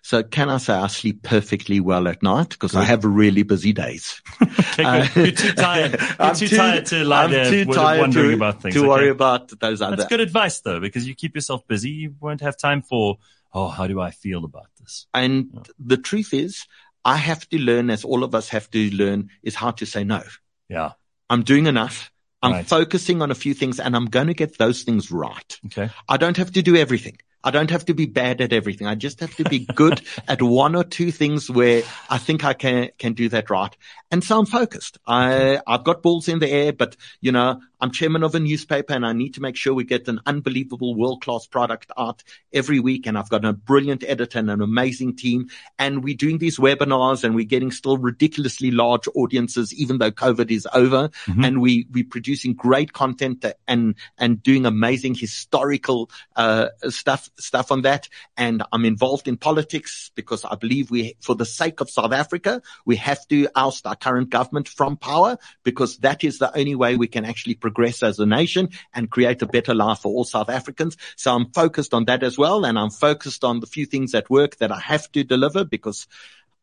[0.02, 3.72] So can I say I sleep perfectly well at night because I have really busy
[3.72, 4.22] days.
[4.42, 5.92] okay, uh, You're too tired.
[6.00, 8.74] You're I'm too, too tired to lie I'm there too tired wondering to, about things.
[8.74, 8.88] To okay.
[8.88, 9.96] worry about those other.
[9.96, 11.90] That's good advice though, because you keep yourself busy.
[11.90, 13.18] You won't have time for,
[13.52, 15.06] oh, how do I feel about this?
[15.12, 16.66] And the truth is,
[17.04, 20.04] I have to learn, as all of us have to learn, is how to say
[20.04, 20.22] no.
[20.68, 20.92] Yeah.
[21.30, 22.10] I'm doing enough.
[22.42, 22.66] I'm right.
[22.66, 25.58] focusing on a few things and I'm going to get those things right.
[25.66, 25.90] Okay.
[26.08, 27.18] I don't have to do everything.
[27.46, 28.88] I don't have to be bad at everything.
[28.88, 32.54] I just have to be good at one or two things where I think I
[32.54, 33.74] can, can do that right.
[34.11, 34.98] And so I'm focused.
[35.06, 38.94] I, I've got balls in the air, but you know, I'm chairman of a newspaper
[38.94, 42.80] and I need to make sure we get an unbelievable world class product out every
[42.80, 43.06] week.
[43.06, 45.48] And I've got a brilliant editor and an amazing team.
[45.78, 50.50] And we're doing these webinars and we're getting still ridiculously large audiences, even though COVID
[50.50, 51.08] is over.
[51.26, 51.44] Mm-hmm.
[51.44, 57.82] And we, we're producing great content and, and doing amazing historical, uh, stuff, stuff on
[57.82, 58.08] that.
[58.36, 62.62] And I'm involved in politics because I believe we, for the sake of South Africa,
[62.86, 66.96] we have to oust our current government from power because that is the only way
[66.96, 70.48] we can actually progress as a nation and create a better life for all South
[70.48, 70.96] Africans.
[71.16, 72.64] So I'm focused on that as well.
[72.64, 76.07] And I'm focused on the few things at work that I have to deliver because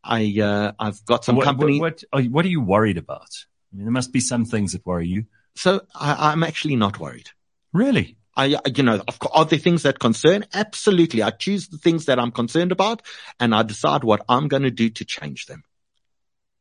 [0.02, 1.80] I, uh, I've got some what, company.
[1.80, 3.32] What, what, what, are you worried about?
[3.72, 5.26] I mean, there must be some things that worry you.
[5.56, 7.30] So I, I'm actually not worried.
[7.74, 8.16] Really?
[8.36, 10.46] I, you know, are there things that concern?
[10.54, 11.22] Absolutely.
[11.22, 13.02] I choose the things that I'm concerned about
[13.42, 15.64] and I decide what I'm going to do to change them.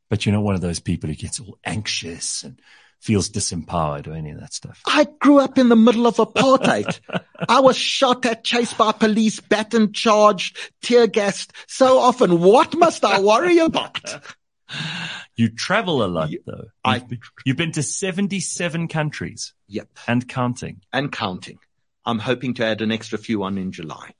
[0.09, 2.59] But you're not one of those people who gets all anxious and
[3.03, 4.81] feels disempowered or any of that stuff.
[4.87, 6.99] I grew up in the middle of apartheid.
[7.49, 12.39] I was shot at, chased by police, battened, charged, tear gassed so often.
[12.39, 13.99] What must I worry about?
[15.35, 16.65] You travel a lot You- though.
[16.83, 19.89] I- You've been, you've been to 77 countries Yep.
[20.07, 20.81] and counting.
[20.93, 21.59] And counting.
[22.05, 24.11] I'm hoping to add an extra few on in July.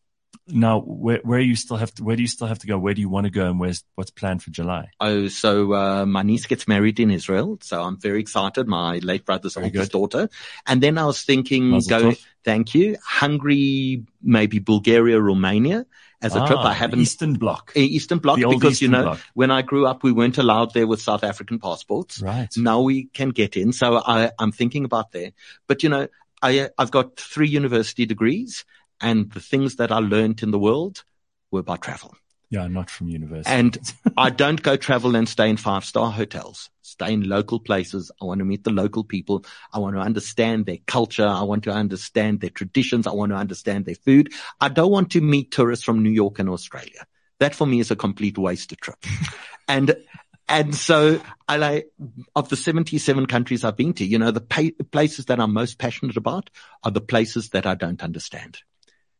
[0.48, 2.78] Now, where, where you still have to, where do you still have to go?
[2.78, 4.90] Where do you want to go and where's, what's planned for July?
[5.00, 8.68] Oh, so uh, my niece gets married in Israel, so I'm very excited.
[8.68, 10.30] My late brother's Very oldest daughter,
[10.66, 12.12] and then I was thinking, Mazel go.
[12.12, 12.26] tov.
[12.44, 15.86] Thank you, Hungary, maybe Bulgaria, Romania
[16.24, 16.60] as a trip.
[16.60, 17.72] Ah, I haven't Eastern Bloc.
[17.76, 19.20] Eastern Bloc because you know Bloc.
[19.34, 22.22] when I grew up, we weren't allowed there with South African passports.
[22.22, 22.50] Right.
[22.58, 25.32] Now we can get in, so I, I'm thinking about there.
[25.68, 26.08] But you know,
[26.42, 28.66] I I've got three university degrees,
[29.02, 31.04] and the things that I learned in the world
[31.52, 32.16] were by travel.
[32.54, 33.52] Yeah, not from university.
[33.52, 33.78] And
[34.18, 36.70] I don't go travel and stay in five star hotels.
[36.84, 38.12] Stay in local places.
[38.22, 39.44] I want to meet the local people.
[39.74, 41.26] I want to understand their culture.
[41.26, 43.08] I want to understand their traditions.
[43.08, 44.34] I want to understand their food.
[44.62, 47.08] I don't want to meet tourists from New York and Australia.
[47.40, 49.04] That for me is a complete wasted trip.
[49.68, 49.96] and,
[50.48, 51.92] and so I like,
[52.36, 55.80] of the 77 countries I've been to, you know, the pa- places that I'm most
[55.80, 56.52] passionate about
[56.84, 58.60] are the places that I don't understand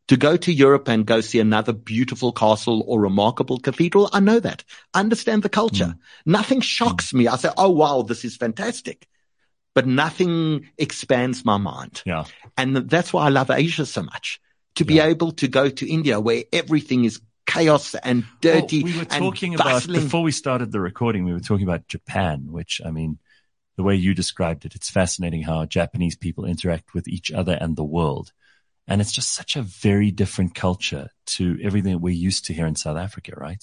[0.08, 4.10] to go to Europe and go see another beautiful castle or remarkable cathedral.
[4.12, 4.64] I know that.
[4.92, 5.86] I understand the culture.
[5.86, 5.98] Mm.
[6.26, 7.14] Nothing shocks mm.
[7.14, 7.28] me.
[7.28, 9.06] I say, Oh, wow, this is fantastic,
[9.74, 12.02] but nothing expands my mind.
[12.04, 12.24] yeah.
[12.56, 14.40] And that's why I love Asia so much
[14.76, 15.06] to be Yeah.
[15.06, 18.82] able to go to India where everything is chaos and dirty.
[18.82, 20.02] Well, we were and talking about bustling.
[20.02, 21.24] before we started the recording.
[21.24, 23.18] We were talking about Japan, which I mean,
[23.76, 27.76] the way you described it, it's fascinating how Japanese people interact with each other and
[27.76, 28.32] the world,
[28.86, 32.66] and it's just such a very different culture to everything that we're used to here
[32.66, 33.62] in South Africa, right?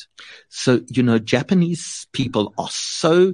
[0.49, 3.33] So, you know, Japanese people are so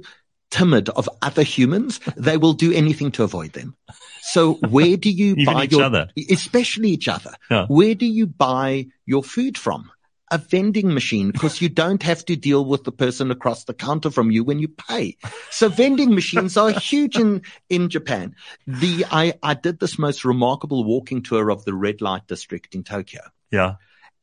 [0.50, 3.76] timid of other humans, they will do anything to avoid them.
[4.22, 6.08] So where do you buy each your, other.
[6.30, 7.32] especially each other?
[7.50, 7.66] Yeah.
[7.66, 9.90] Where do you buy your food from?
[10.30, 14.10] A vending machine because you don't have to deal with the person across the counter
[14.10, 15.16] from you when you pay.
[15.50, 18.34] So vending machines are huge in, in Japan.
[18.66, 22.84] The, I, I did this most remarkable walking tour of the red light district in
[22.84, 23.22] Tokyo.
[23.50, 23.76] Yeah.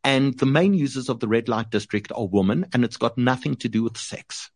[0.04, 3.56] And the main users of the red light district are women and it's got nothing
[3.58, 4.52] to do with sex.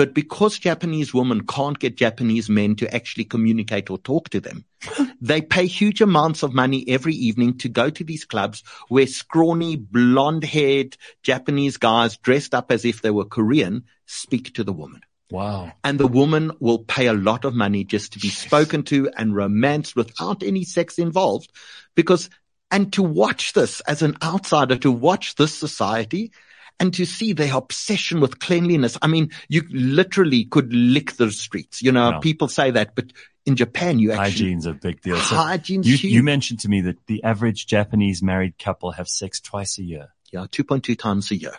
[0.00, 4.64] But because Japanese women can't get Japanese men to actually communicate or talk to them,
[5.20, 9.76] they pay huge amounts of money every evening to go to these clubs where scrawny,
[9.76, 15.02] blonde haired Japanese guys dressed up as if they were Korean speak to the woman.
[15.30, 15.70] Wow.
[15.84, 19.36] And the woman will pay a lot of money just to be spoken to and
[19.36, 21.52] romanced without any sex involved
[21.94, 22.30] because,
[22.70, 26.32] and to watch this as an outsider, to watch this society
[26.80, 28.96] and to see their obsession with cleanliness.
[29.02, 31.82] I mean, you literally could lick the streets.
[31.82, 32.18] You know, Yeah.
[32.20, 33.12] people say that, but
[33.46, 35.16] in Japan, you actually, Hygiene's a big deal.
[35.18, 36.12] So hygiene's you, huge.
[36.14, 40.08] you mentioned to me that the average Japanese married couple have sex twice a year.
[40.32, 41.52] yeah, 2.2 times a year.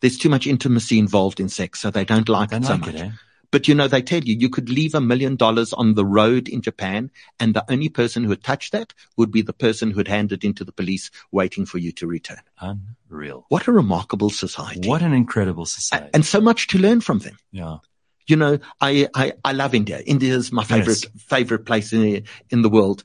[0.00, 2.80] There's too much intimacy involved in sex, so they don't like Don't it so like
[2.80, 2.94] much.
[2.96, 3.10] it, eh?
[3.52, 6.48] But you know, they tell you, you could leave a million dollars on the road
[6.48, 9.98] in Japan and the only person who would touch that would be the person who
[9.98, 12.40] would hand it into the police waiting for you to return.
[12.60, 13.44] Unreal.
[13.50, 14.88] What a remarkable society.
[14.88, 16.10] What an incredible society.
[16.14, 17.38] and so much to learn from them.
[17.52, 17.76] yeah.
[18.28, 20.00] You know, I, I, I love India.
[20.06, 23.02] India is my favorite, favorite place in, in the world.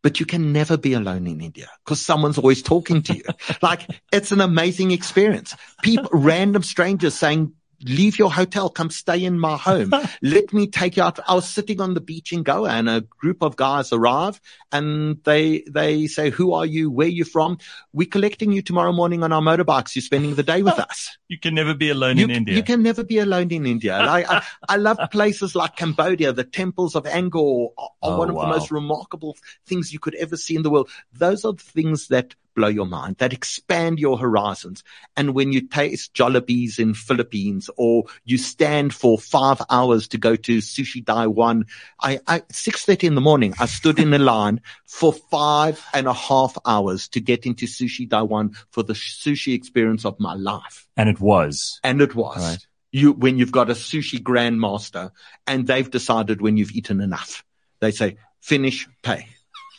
[0.00, 3.24] But you can never be alone in India because someone's always talking to you.
[3.62, 5.56] like it's an amazing experience.
[5.82, 7.52] People, random strangers saying,
[7.84, 9.92] leave your hotel, come stay in my home.
[10.22, 11.18] Let me take you out.
[11.28, 14.40] I was sitting on the beach in Goa and a group of guys arrive
[14.72, 16.90] and they, they say, who are you?
[16.90, 17.58] Where are you from?
[17.92, 19.94] We're collecting you tomorrow morning on our motorbikes.
[19.94, 21.18] You're spending the day with us.
[21.28, 22.54] You can never be alone You, in India.
[22.56, 23.98] you can never be alone in India.
[23.98, 26.32] Like, I, I love places like Cambodia.
[26.32, 28.42] The temples of Angkor are, are Oh, one of wow.
[28.42, 30.88] the most remarkable things you could ever see in the world.
[31.12, 34.82] Those are the things that blow your mind, that expand your horizons.
[35.16, 40.36] And when you taste Jollibee's in Philippines or you stand for five hours to go
[40.36, 41.64] to Sushi Daiwa,
[42.00, 46.12] I, I 6.30 in the morning, I stood in a line for five and a
[46.12, 50.86] half hours to get into Sushi Daiwa for the sushi experience of my life.
[50.96, 51.80] and it was.
[51.82, 52.38] And it was.
[52.38, 52.66] Right.
[52.92, 55.10] You, when you've got a sushi grandmaster
[55.46, 57.44] and they've decided when you've eaten enough,
[57.80, 59.26] they say, finish, pay.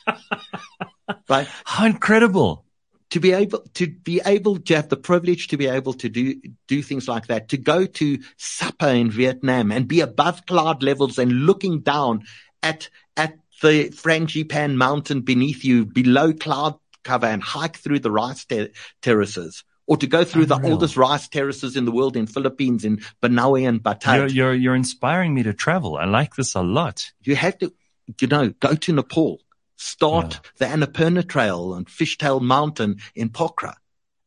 [1.29, 1.47] right?
[1.63, 2.64] How incredible.
[3.11, 6.41] To be able, to be able to have the privilege to be able to do,
[6.67, 11.17] do things like that, to go to Sapa in Vietnam and be above cloud levels
[11.17, 12.23] and looking down
[12.63, 18.43] at, at the Fansipan mountain beneath you below cloud cover and hike through the rice
[18.45, 18.69] ter-
[19.01, 23.01] terraces or to go through the oldest rice terraces in the world in Philippines, in
[23.21, 24.17] Banaue and Batad.
[24.17, 25.97] You're, you're, you're inspiring me to travel.
[25.97, 27.11] I like this a lot.
[27.23, 27.71] you have to,
[28.19, 29.41] you know, go to Nepal,
[29.75, 33.75] start the Annapurna Trail and Fishtail Mountain in Pokhara.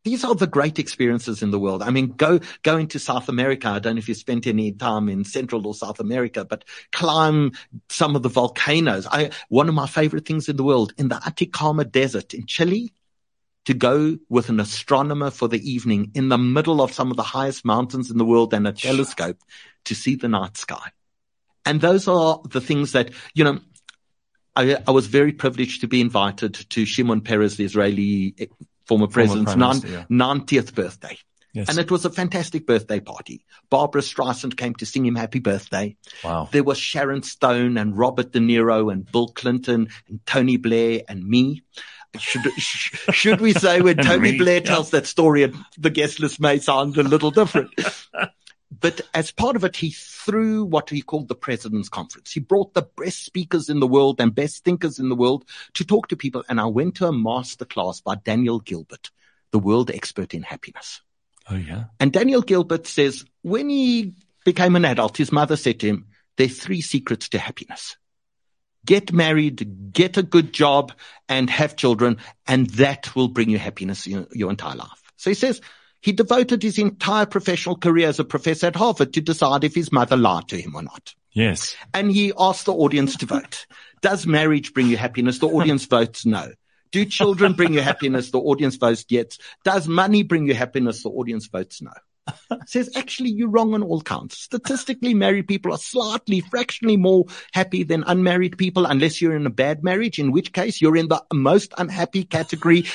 [0.05, 1.82] These are the great experiences in the world.
[1.82, 3.68] I mean, go, go into South America.
[3.68, 7.53] I don't know if you spent any time in Central or South America, but climb
[7.90, 9.07] some of the volcanoes.
[9.07, 12.92] I, one of my favorite things in the world in the Atacama Desert in Chile
[13.66, 17.22] to go with an astronomer for the evening in the middle of some of the
[17.22, 19.38] highest mountains in the world and a telescope
[19.84, 20.90] to see the night sky.
[21.66, 23.59] And those are the things that, you know,
[24.59, 28.46] I, I was very privileged to be invited to Shimon Peres, the Israeli eh,
[28.86, 30.04] former president's Minister, yeah.
[30.11, 31.16] 90th birthday.
[31.54, 31.68] Yes.
[31.68, 33.44] And it was a fantastic birthday party.
[33.70, 35.96] Barbra Streisand came to sing him happy birthday.
[36.24, 36.48] Wow.
[36.50, 41.24] There was Sharon Stone and Robert De Niro and Bill Clinton and Tony Blair and
[41.24, 41.62] me.
[42.18, 46.59] Should, should we say when Tony me, Blair tells that story, the guest list may
[46.59, 47.70] sound a little different.
[48.81, 52.33] but as part of it, he threw what he called the president's conference.
[52.33, 55.85] He brought the best speakers in the world and best thinkers in the world to
[55.85, 56.45] talk to people.
[56.49, 59.11] And I went to a master class by Daniel Gilbert,
[59.51, 61.01] the world expert in happiness.
[61.51, 61.85] Oh, yeah.
[61.99, 64.14] And Daniel Gilbert says when he
[64.45, 66.07] became an adult, his mother said to him,
[66.37, 67.97] there are three secrets to happiness
[68.89, 70.93] get married, get a good job
[71.29, 72.16] and have children.
[72.47, 75.12] And that will bring you happiness your, your entire life.
[75.16, 75.61] So he says
[76.09, 79.92] he devoted his entire professional career as a professor at Harvard to decide if his
[79.92, 81.14] mother lied to him or not.
[81.32, 81.76] Yes.
[81.92, 83.66] And he asked the audience to vote.
[84.00, 85.38] Does marriage bring you happiness?
[85.38, 86.52] The audience votes no.
[86.92, 88.30] Do children bring you happiness?
[88.30, 89.38] The audience votes yes.
[89.64, 91.02] Does money bring you happiness?
[91.02, 91.92] The audience votes no.
[92.66, 94.38] says actually you're wrong on all counts.
[94.38, 99.50] Statistically, married people are slightly, fractionally more happy than unmarried people, unless you're in a
[99.50, 102.86] bad marriage, in which case you're in the most unhappy category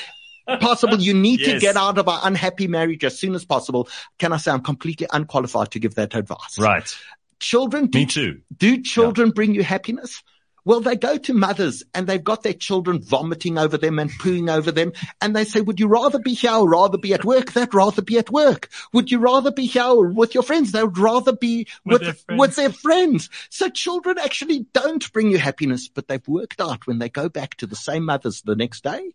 [0.45, 0.99] possible.
[0.99, 1.51] You need yes.
[1.51, 3.87] to get out of an unhappy marriage as soon as possible.
[4.19, 6.57] Can I say I'm completely unqualified to give that advice?
[6.57, 6.95] Right.
[7.39, 7.87] Children.
[7.87, 8.41] Do, Me too.
[8.55, 9.33] Do children yeah.
[9.33, 10.23] bring you happiness?
[10.65, 14.49] Well, they go to mothers and they've got their children vomiting over them and pooing
[14.49, 14.93] over them.
[15.19, 17.51] And they say, would you rather be here or rather be at work?
[17.51, 18.69] They'd rather be at work.
[18.93, 20.71] Would you rather be here or with your friends?
[20.71, 23.29] They would rather be with, with, their with their friends.
[23.49, 27.55] So children actually don't bring you happiness, but they've worked out when they go back
[27.55, 29.11] to the same mothers the next day.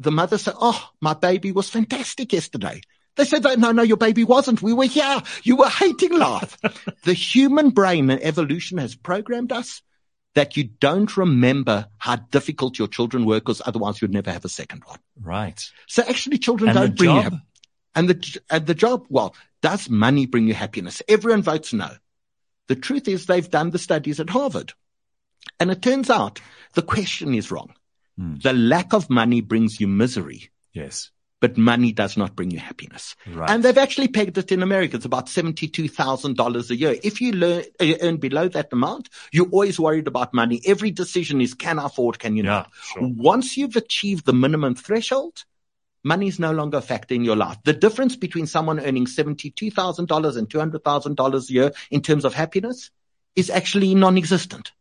[0.00, 2.80] The mother said, Oh, my baby was fantastic yesterday.
[3.16, 4.62] They said, no, no, your baby wasn't.
[4.62, 5.20] We were here.
[5.42, 6.56] You were hating life.
[7.04, 9.82] the human brain and evolution has programmed us
[10.34, 14.48] that you don't remember how difficult your children were because otherwise you'd never have a
[14.48, 14.98] second one.
[15.20, 15.62] Right.
[15.86, 17.32] So actually children and don't bring job?
[17.32, 17.38] you
[17.94, 21.02] and the, and the job, well, does money bring you happiness?
[21.08, 21.90] Everyone votes no.
[22.68, 24.72] The truth is they've done the studies at Harvard
[25.58, 26.40] and it turns out
[26.74, 27.74] the question is wrong.
[28.20, 28.34] Hmm.
[28.42, 30.50] The lack of money brings you misery.
[30.74, 31.10] Yes
[31.40, 33.16] but money does not bring you happiness.
[33.26, 33.50] Right.
[33.50, 34.96] And they've actually pegged it in America.
[34.96, 36.96] It's about $72,000 a year.
[37.02, 40.60] If you learn, uh, earn below that amount, you're always worried about money.
[40.66, 42.70] Every decision is can I afford, can you yeah, not?
[42.82, 43.08] Sure.
[43.16, 45.44] Once you've achieved the minimum threshold,
[46.04, 47.56] money is no longer a factor in your life.
[47.64, 52.90] The difference between someone earning $72,000 and $200,000 a year in terms of happiness
[53.34, 54.72] is actually non-existent.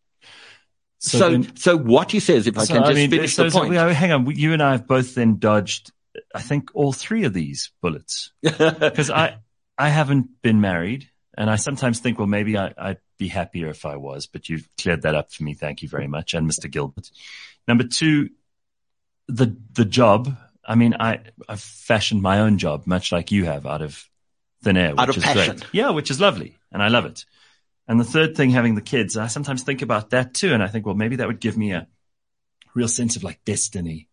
[1.02, 3.34] So, so, then, so, what he says, if I so can just I mean, finish
[3.34, 3.74] so, the point.
[3.74, 5.92] So, uh, hang on, you and I have both then dodged
[6.34, 9.38] I think all three of these bullets because I,
[9.78, 13.86] I haven't been married and I sometimes think, well, maybe I, would be happier if
[13.86, 15.54] I was, but you've cleared that up for me.
[15.54, 16.34] Thank you very much.
[16.34, 16.70] And Mr.
[16.70, 17.10] Gilbert.
[17.68, 18.30] Number two,
[19.28, 20.36] the, the job.
[20.66, 24.08] I mean, I, I've fashioned my own job much like you have out of
[24.64, 25.58] thin air, which is passion.
[25.58, 25.70] great.
[25.72, 26.58] Yeah, which is lovely.
[26.72, 27.26] And I love it.
[27.90, 30.54] And the third thing, having the kids, I sometimes think about that too.
[30.54, 31.88] And I think, well, maybe that would give me a
[32.74, 34.10] real sense of like destiny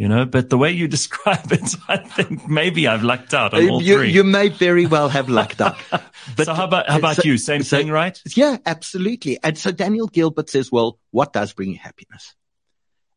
[0.00, 3.68] you know, but the way you describe it, I think maybe I've lucked out on
[3.68, 4.10] uh, all you, three.
[4.10, 5.76] You may very well have lucked out.
[6.36, 7.38] But so how about, how about so, you?
[7.38, 8.18] Same so, thing, right?
[8.36, 9.38] Yeah, absolutely.
[9.42, 12.34] And so Daniel Gilbert says, well, what does bring you happiness?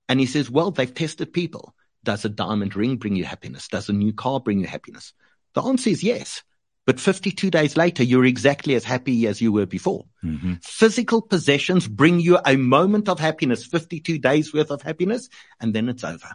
[0.10, 1.76] And he says, well, they've tested people.
[2.04, 3.68] Does a diamond ring bring you happiness?
[3.68, 5.14] Does a new car bring you happiness?
[5.54, 6.44] The answer is yes.
[6.86, 10.06] But 52 days later, you're exactly as happy as you were before.
[10.24, 10.56] Mm-hmm.
[10.62, 15.30] Physical possessions bring you a moment of happiness, 52 days worth of happiness,
[15.62, 16.32] and then it's over.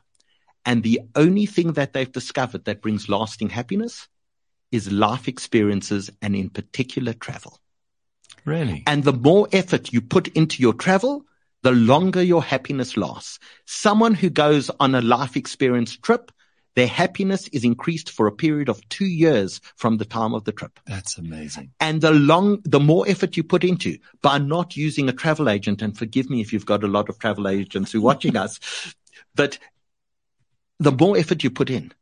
[0.64, 4.08] And the only thing that they've discovered that brings lasting happiness
[4.72, 7.58] is life experiences and in particular travel.
[8.44, 8.84] Really?
[8.86, 11.24] And the more effort you put into your travel,
[11.62, 13.38] the longer your happiness lasts.
[13.66, 16.32] Someone who goes on a life experience trip,
[16.74, 20.52] their happiness is increased for a period of two years from the time of the
[20.52, 20.78] trip.
[20.86, 21.72] That's amazing.
[21.80, 25.82] And the long, the more effort you put into by not using a travel agent,
[25.82, 28.60] and forgive me if you've got a lot of travel agents who are watching us,
[29.34, 29.58] but
[30.78, 31.92] the more effort you put in,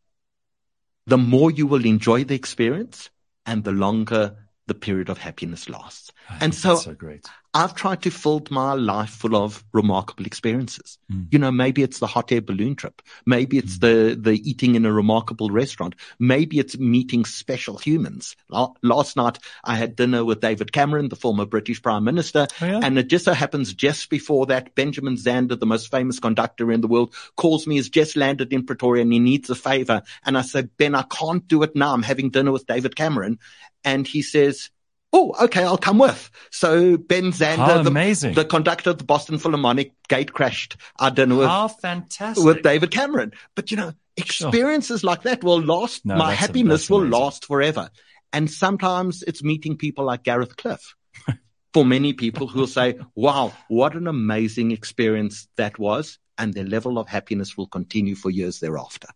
[1.07, 3.11] the more you will enjoy the experience
[3.47, 4.37] and the longer
[4.67, 6.13] the period of happiness lasts.
[6.29, 7.27] I And so, so great.
[7.55, 10.99] I've tried to fill my life full of remarkable experiences.
[11.11, 11.29] Mm.
[11.33, 13.01] You know, maybe it's the hot air balloon trip.
[13.25, 15.95] Maybe it's the, the eating in a remarkable restaurant.
[16.19, 18.37] Maybe it's meeting special humans.
[18.51, 22.47] Last night I had dinner with David Cameron, the former British Prime Minister.
[22.61, 22.81] Oh, yeah?
[22.83, 26.83] And it just so happens just before that, Benjamin Zander, the most famous conductor in
[26.83, 27.77] the world, calls me.
[27.77, 30.03] He's just landed in Pretoria and he needs a favor.
[30.25, 31.95] And I say, Ben, I can't do it now.
[31.95, 33.39] I'm having dinner with David Cameron.
[33.87, 34.69] And he says,
[35.13, 36.31] Oh, okay, I'll come with.
[36.51, 41.49] So Ben Zander, the, the conductor of the Boston Philharmonic, gate crashed our dinner with,
[41.49, 42.45] How fantastic.
[42.45, 43.33] with David Cameron.
[43.55, 46.05] But you know, experiences like that will last.
[46.05, 47.89] No, my happiness will last forever.
[48.33, 50.95] And sometimes it's meeting people like Gareth Cliff.
[51.73, 56.19] For many people who will say, wow, what an amazing experience that was.
[56.37, 59.09] And their level of happiness will continue for years thereafter.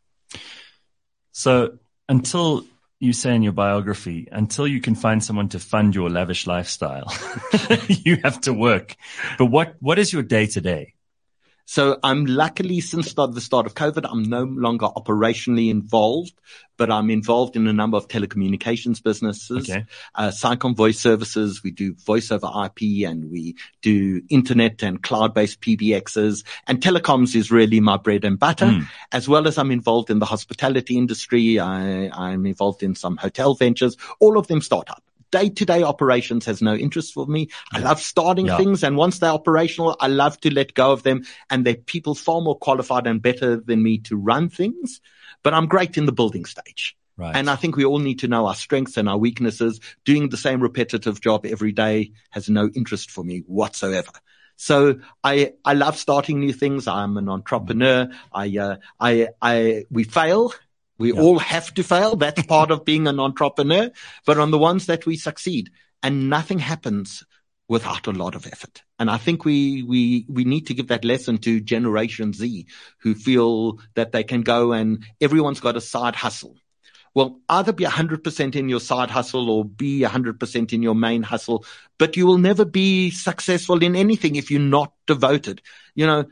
[1.32, 2.64] So until
[3.00, 7.12] you say in your biography, until you can find someone to fund your lavish lifestyle,
[7.88, 8.94] you have to work.
[9.38, 10.94] But what, what is your day to day?
[11.70, 16.32] So I'm luckily since the the start of COVID, I'm no longer operationally involved,
[16.76, 19.84] but I'm involved in a number of telecommunications businesses, Okay.
[20.16, 21.62] uh, Saicom voice services.
[21.62, 27.52] We do voice over IP and we do internet and cloud-based PBXs and telecoms is
[27.52, 28.86] really my bread and butter, Mm.
[29.12, 31.60] as well as I'm involved in the hospitality industry.
[31.60, 35.04] I, I'm involved in some hotel ventures, all of them startup.
[35.30, 37.48] Day-to-day operations has no interest for me.
[37.72, 38.56] I love starting Yeah.
[38.56, 42.14] things and once they're operational, I love to let go of them and they're people
[42.14, 45.00] far more qualified and better than me to run things.
[45.42, 46.96] But I'm great in the building stage.
[47.16, 47.36] Right.
[47.36, 49.80] And I think we all need to know our strengths and our weaknesses.
[50.04, 54.12] Doing the same repetitive job every day has no interest for me whatsoever.
[54.56, 56.86] So I, I love starting new things.
[56.86, 58.08] I'm an entrepreneur.
[58.32, 60.52] I, uh, I, I, we fail.
[61.00, 61.20] We Yeah.
[61.20, 62.14] all have to fail.
[62.14, 63.90] That's part of being an entrepreneur,
[64.26, 65.70] but on the ones that we succeed
[66.02, 67.24] and nothing happens
[67.68, 68.82] without a lot of effort.
[68.98, 72.66] And I think we, we, we need to give that lesson to Generation Z
[72.98, 76.56] who feel that they can go and everyone's got a side hustle.
[77.14, 81.64] Well, either be 100% in your side hustle or be 100% in your main hustle,
[81.98, 85.62] but you will never be successful in anything if you're not devoted.
[85.94, 86.24] You know,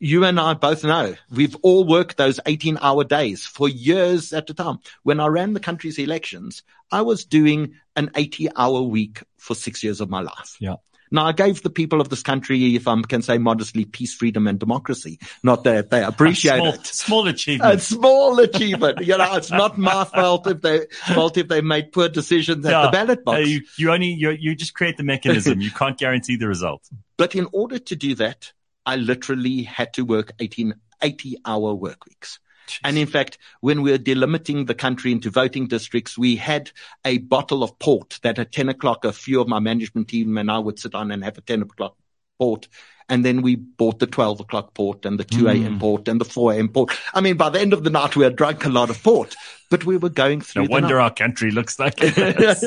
[0.00, 4.48] you and I both know we've all worked those 18 hour days for years at
[4.50, 4.78] a time.
[5.02, 9.84] When I ran the country's elections, I was doing an 80 hour week for six
[9.84, 10.56] years of my life.
[10.58, 10.76] Yeah.
[11.12, 14.46] Now I gave the people of this country, if I can say modestly, peace, freedom
[14.46, 15.18] and democracy.
[15.42, 16.86] Not that they appreciate small, it.
[16.86, 17.74] small achievement.
[17.74, 19.04] A small achievement.
[19.04, 22.84] You know, it's not my fault if they fault if they made poor decisions at
[22.84, 23.48] the ballot Uh, box.
[23.48, 25.60] you, you only, you, you just create the mechanism.
[25.60, 26.88] You can't guarantee the result.
[27.16, 28.52] But in order to do that,
[28.90, 32.40] I literally had to work 18, 80 hour work weeks.
[32.82, 36.72] And in fact, when we were delimiting the country into voting districts, we had
[37.04, 40.50] a bottle of port that at 10 o'clock, a few of my management team and
[40.50, 41.94] I would sit down and have a 10 o'clock
[42.36, 42.66] port.
[43.10, 45.76] And then we bought the 12 o'clock port and the 2 a.m.
[45.76, 45.80] Mm.
[45.80, 46.68] port and the 4 a.m.
[46.68, 46.96] port.
[47.12, 49.34] I mean, by the end of the night, we had drunk a lot of port,
[49.68, 51.02] but we were going through No wonder night.
[51.02, 52.64] our country looks like this.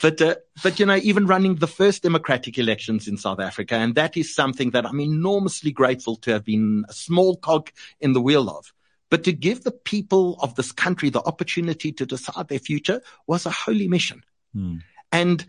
[0.00, 3.96] but uh, but you know, even running the first democratic elections in South Africa, and
[3.96, 7.70] that is something that I'm enormously grateful to have been a small cog
[8.00, 8.72] in the wheel of.
[9.10, 13.44] But to give the people of this country the opportunity to decide their future was
[13.44, 14.22] a holy mission.
[14.54, 14.76] Hmm.
[15.12, 15.44] And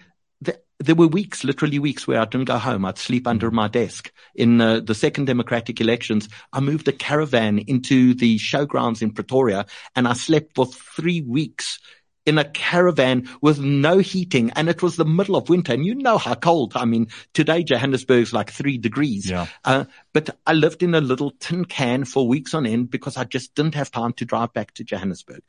[0.85, 2.85] there were weeks, literally weeks, where I didn't go home.
[2.85, 4.11] I'd sleep under my desk.
[4.33, 9.65] In uh, the second democratic elections, I moved a caravan into the showgrounds in Pretoria,
[9.95, 11.79] and I slept for three weeks
[12.25, 15.73] in a caravan with no heating, and it was the middle of winter.
[15.73, 16.73] And you know how cold.
[16.75, 19.29] I mean, today Johannesburg's like three degrees.
[19.29, 19.47] Yeah.
[19.63, 23.23] Uh, but I lived in a little tin can for weeks on end because I
[23.25, 25.41] just didn't have time to drive back to Johannesburg.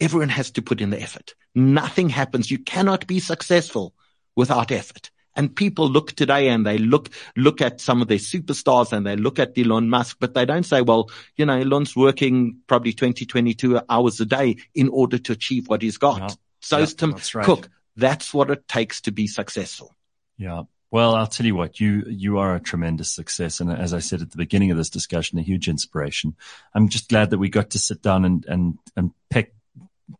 [0.00, 1.34] Everyone has to put in the effort.
[1.54, 2.50] Nothing happens.
[2.50, 3.94] You cannot be successful
[4.36, 5.10] without effort.
[5.34, 9.16] And people look today and they look, look at some of their superstars and they
[9.16, 13.26] look at Elon Musk, but they don't say, well, you know, Elon's working probably 20,
[13.26, 16.36] 22 hours a day in order to achieve what he's got.
[16.60, 17.44] So Yeah, Tim that's right.
[17.44, 17.68] Cook.
[17.96, 19.94] That's what it takes to be successful.
[20.38, 20.62] Yeah.
[20.90, 23.60] Well, I'll tell you what, you, you are a tremendous success.
[23.60, 26.36] And as I said at the beginning of this discussion, a huge inspiration.
[26.74, 29.54] I'm just glad that we got to sit down and, and, and pick,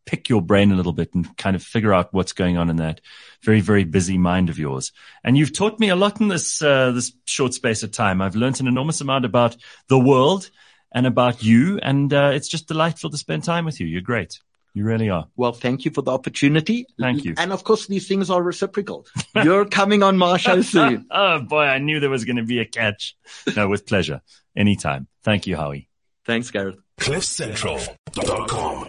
[0.04, 2.76] pick your brain a little bit and kind of figure out what's going on in
[2.76, 3.00] that
[3.42, 4.92] very, very busy mind of yours.
[5.22, 8.20] And you've taught me a lot in this, uh, this short space of time.
[8.20, 9.56] I've learned an enormous amount about
[9.88, 10.50] the world
[10.92, 11.78] and about you.
[11.78, 13.86] And, uh, it's just delightful to spend time with you.
[13.86, 14.40] You're great.
[14.74, 15.26] You really are.
[15.36, 16.86] Well, thank you for the opportunity.
[17.00, 17.34] Thank you.
[17.38, 19.06] And of course, these things are reciprocal.
[19.34, 21.06] You're coming on my show soon.
[21.10, 23.16] oh boy, I knew there was going to be a catch.
[23.56, 24.20] No, with pleasure.
[24.54, 25.06] Anytime.
[25.22, 25.88] Thank you, Howie.
[26.26, 26.76] Thanks, Gareth.
[27.00, 28.88] CliffCentral.com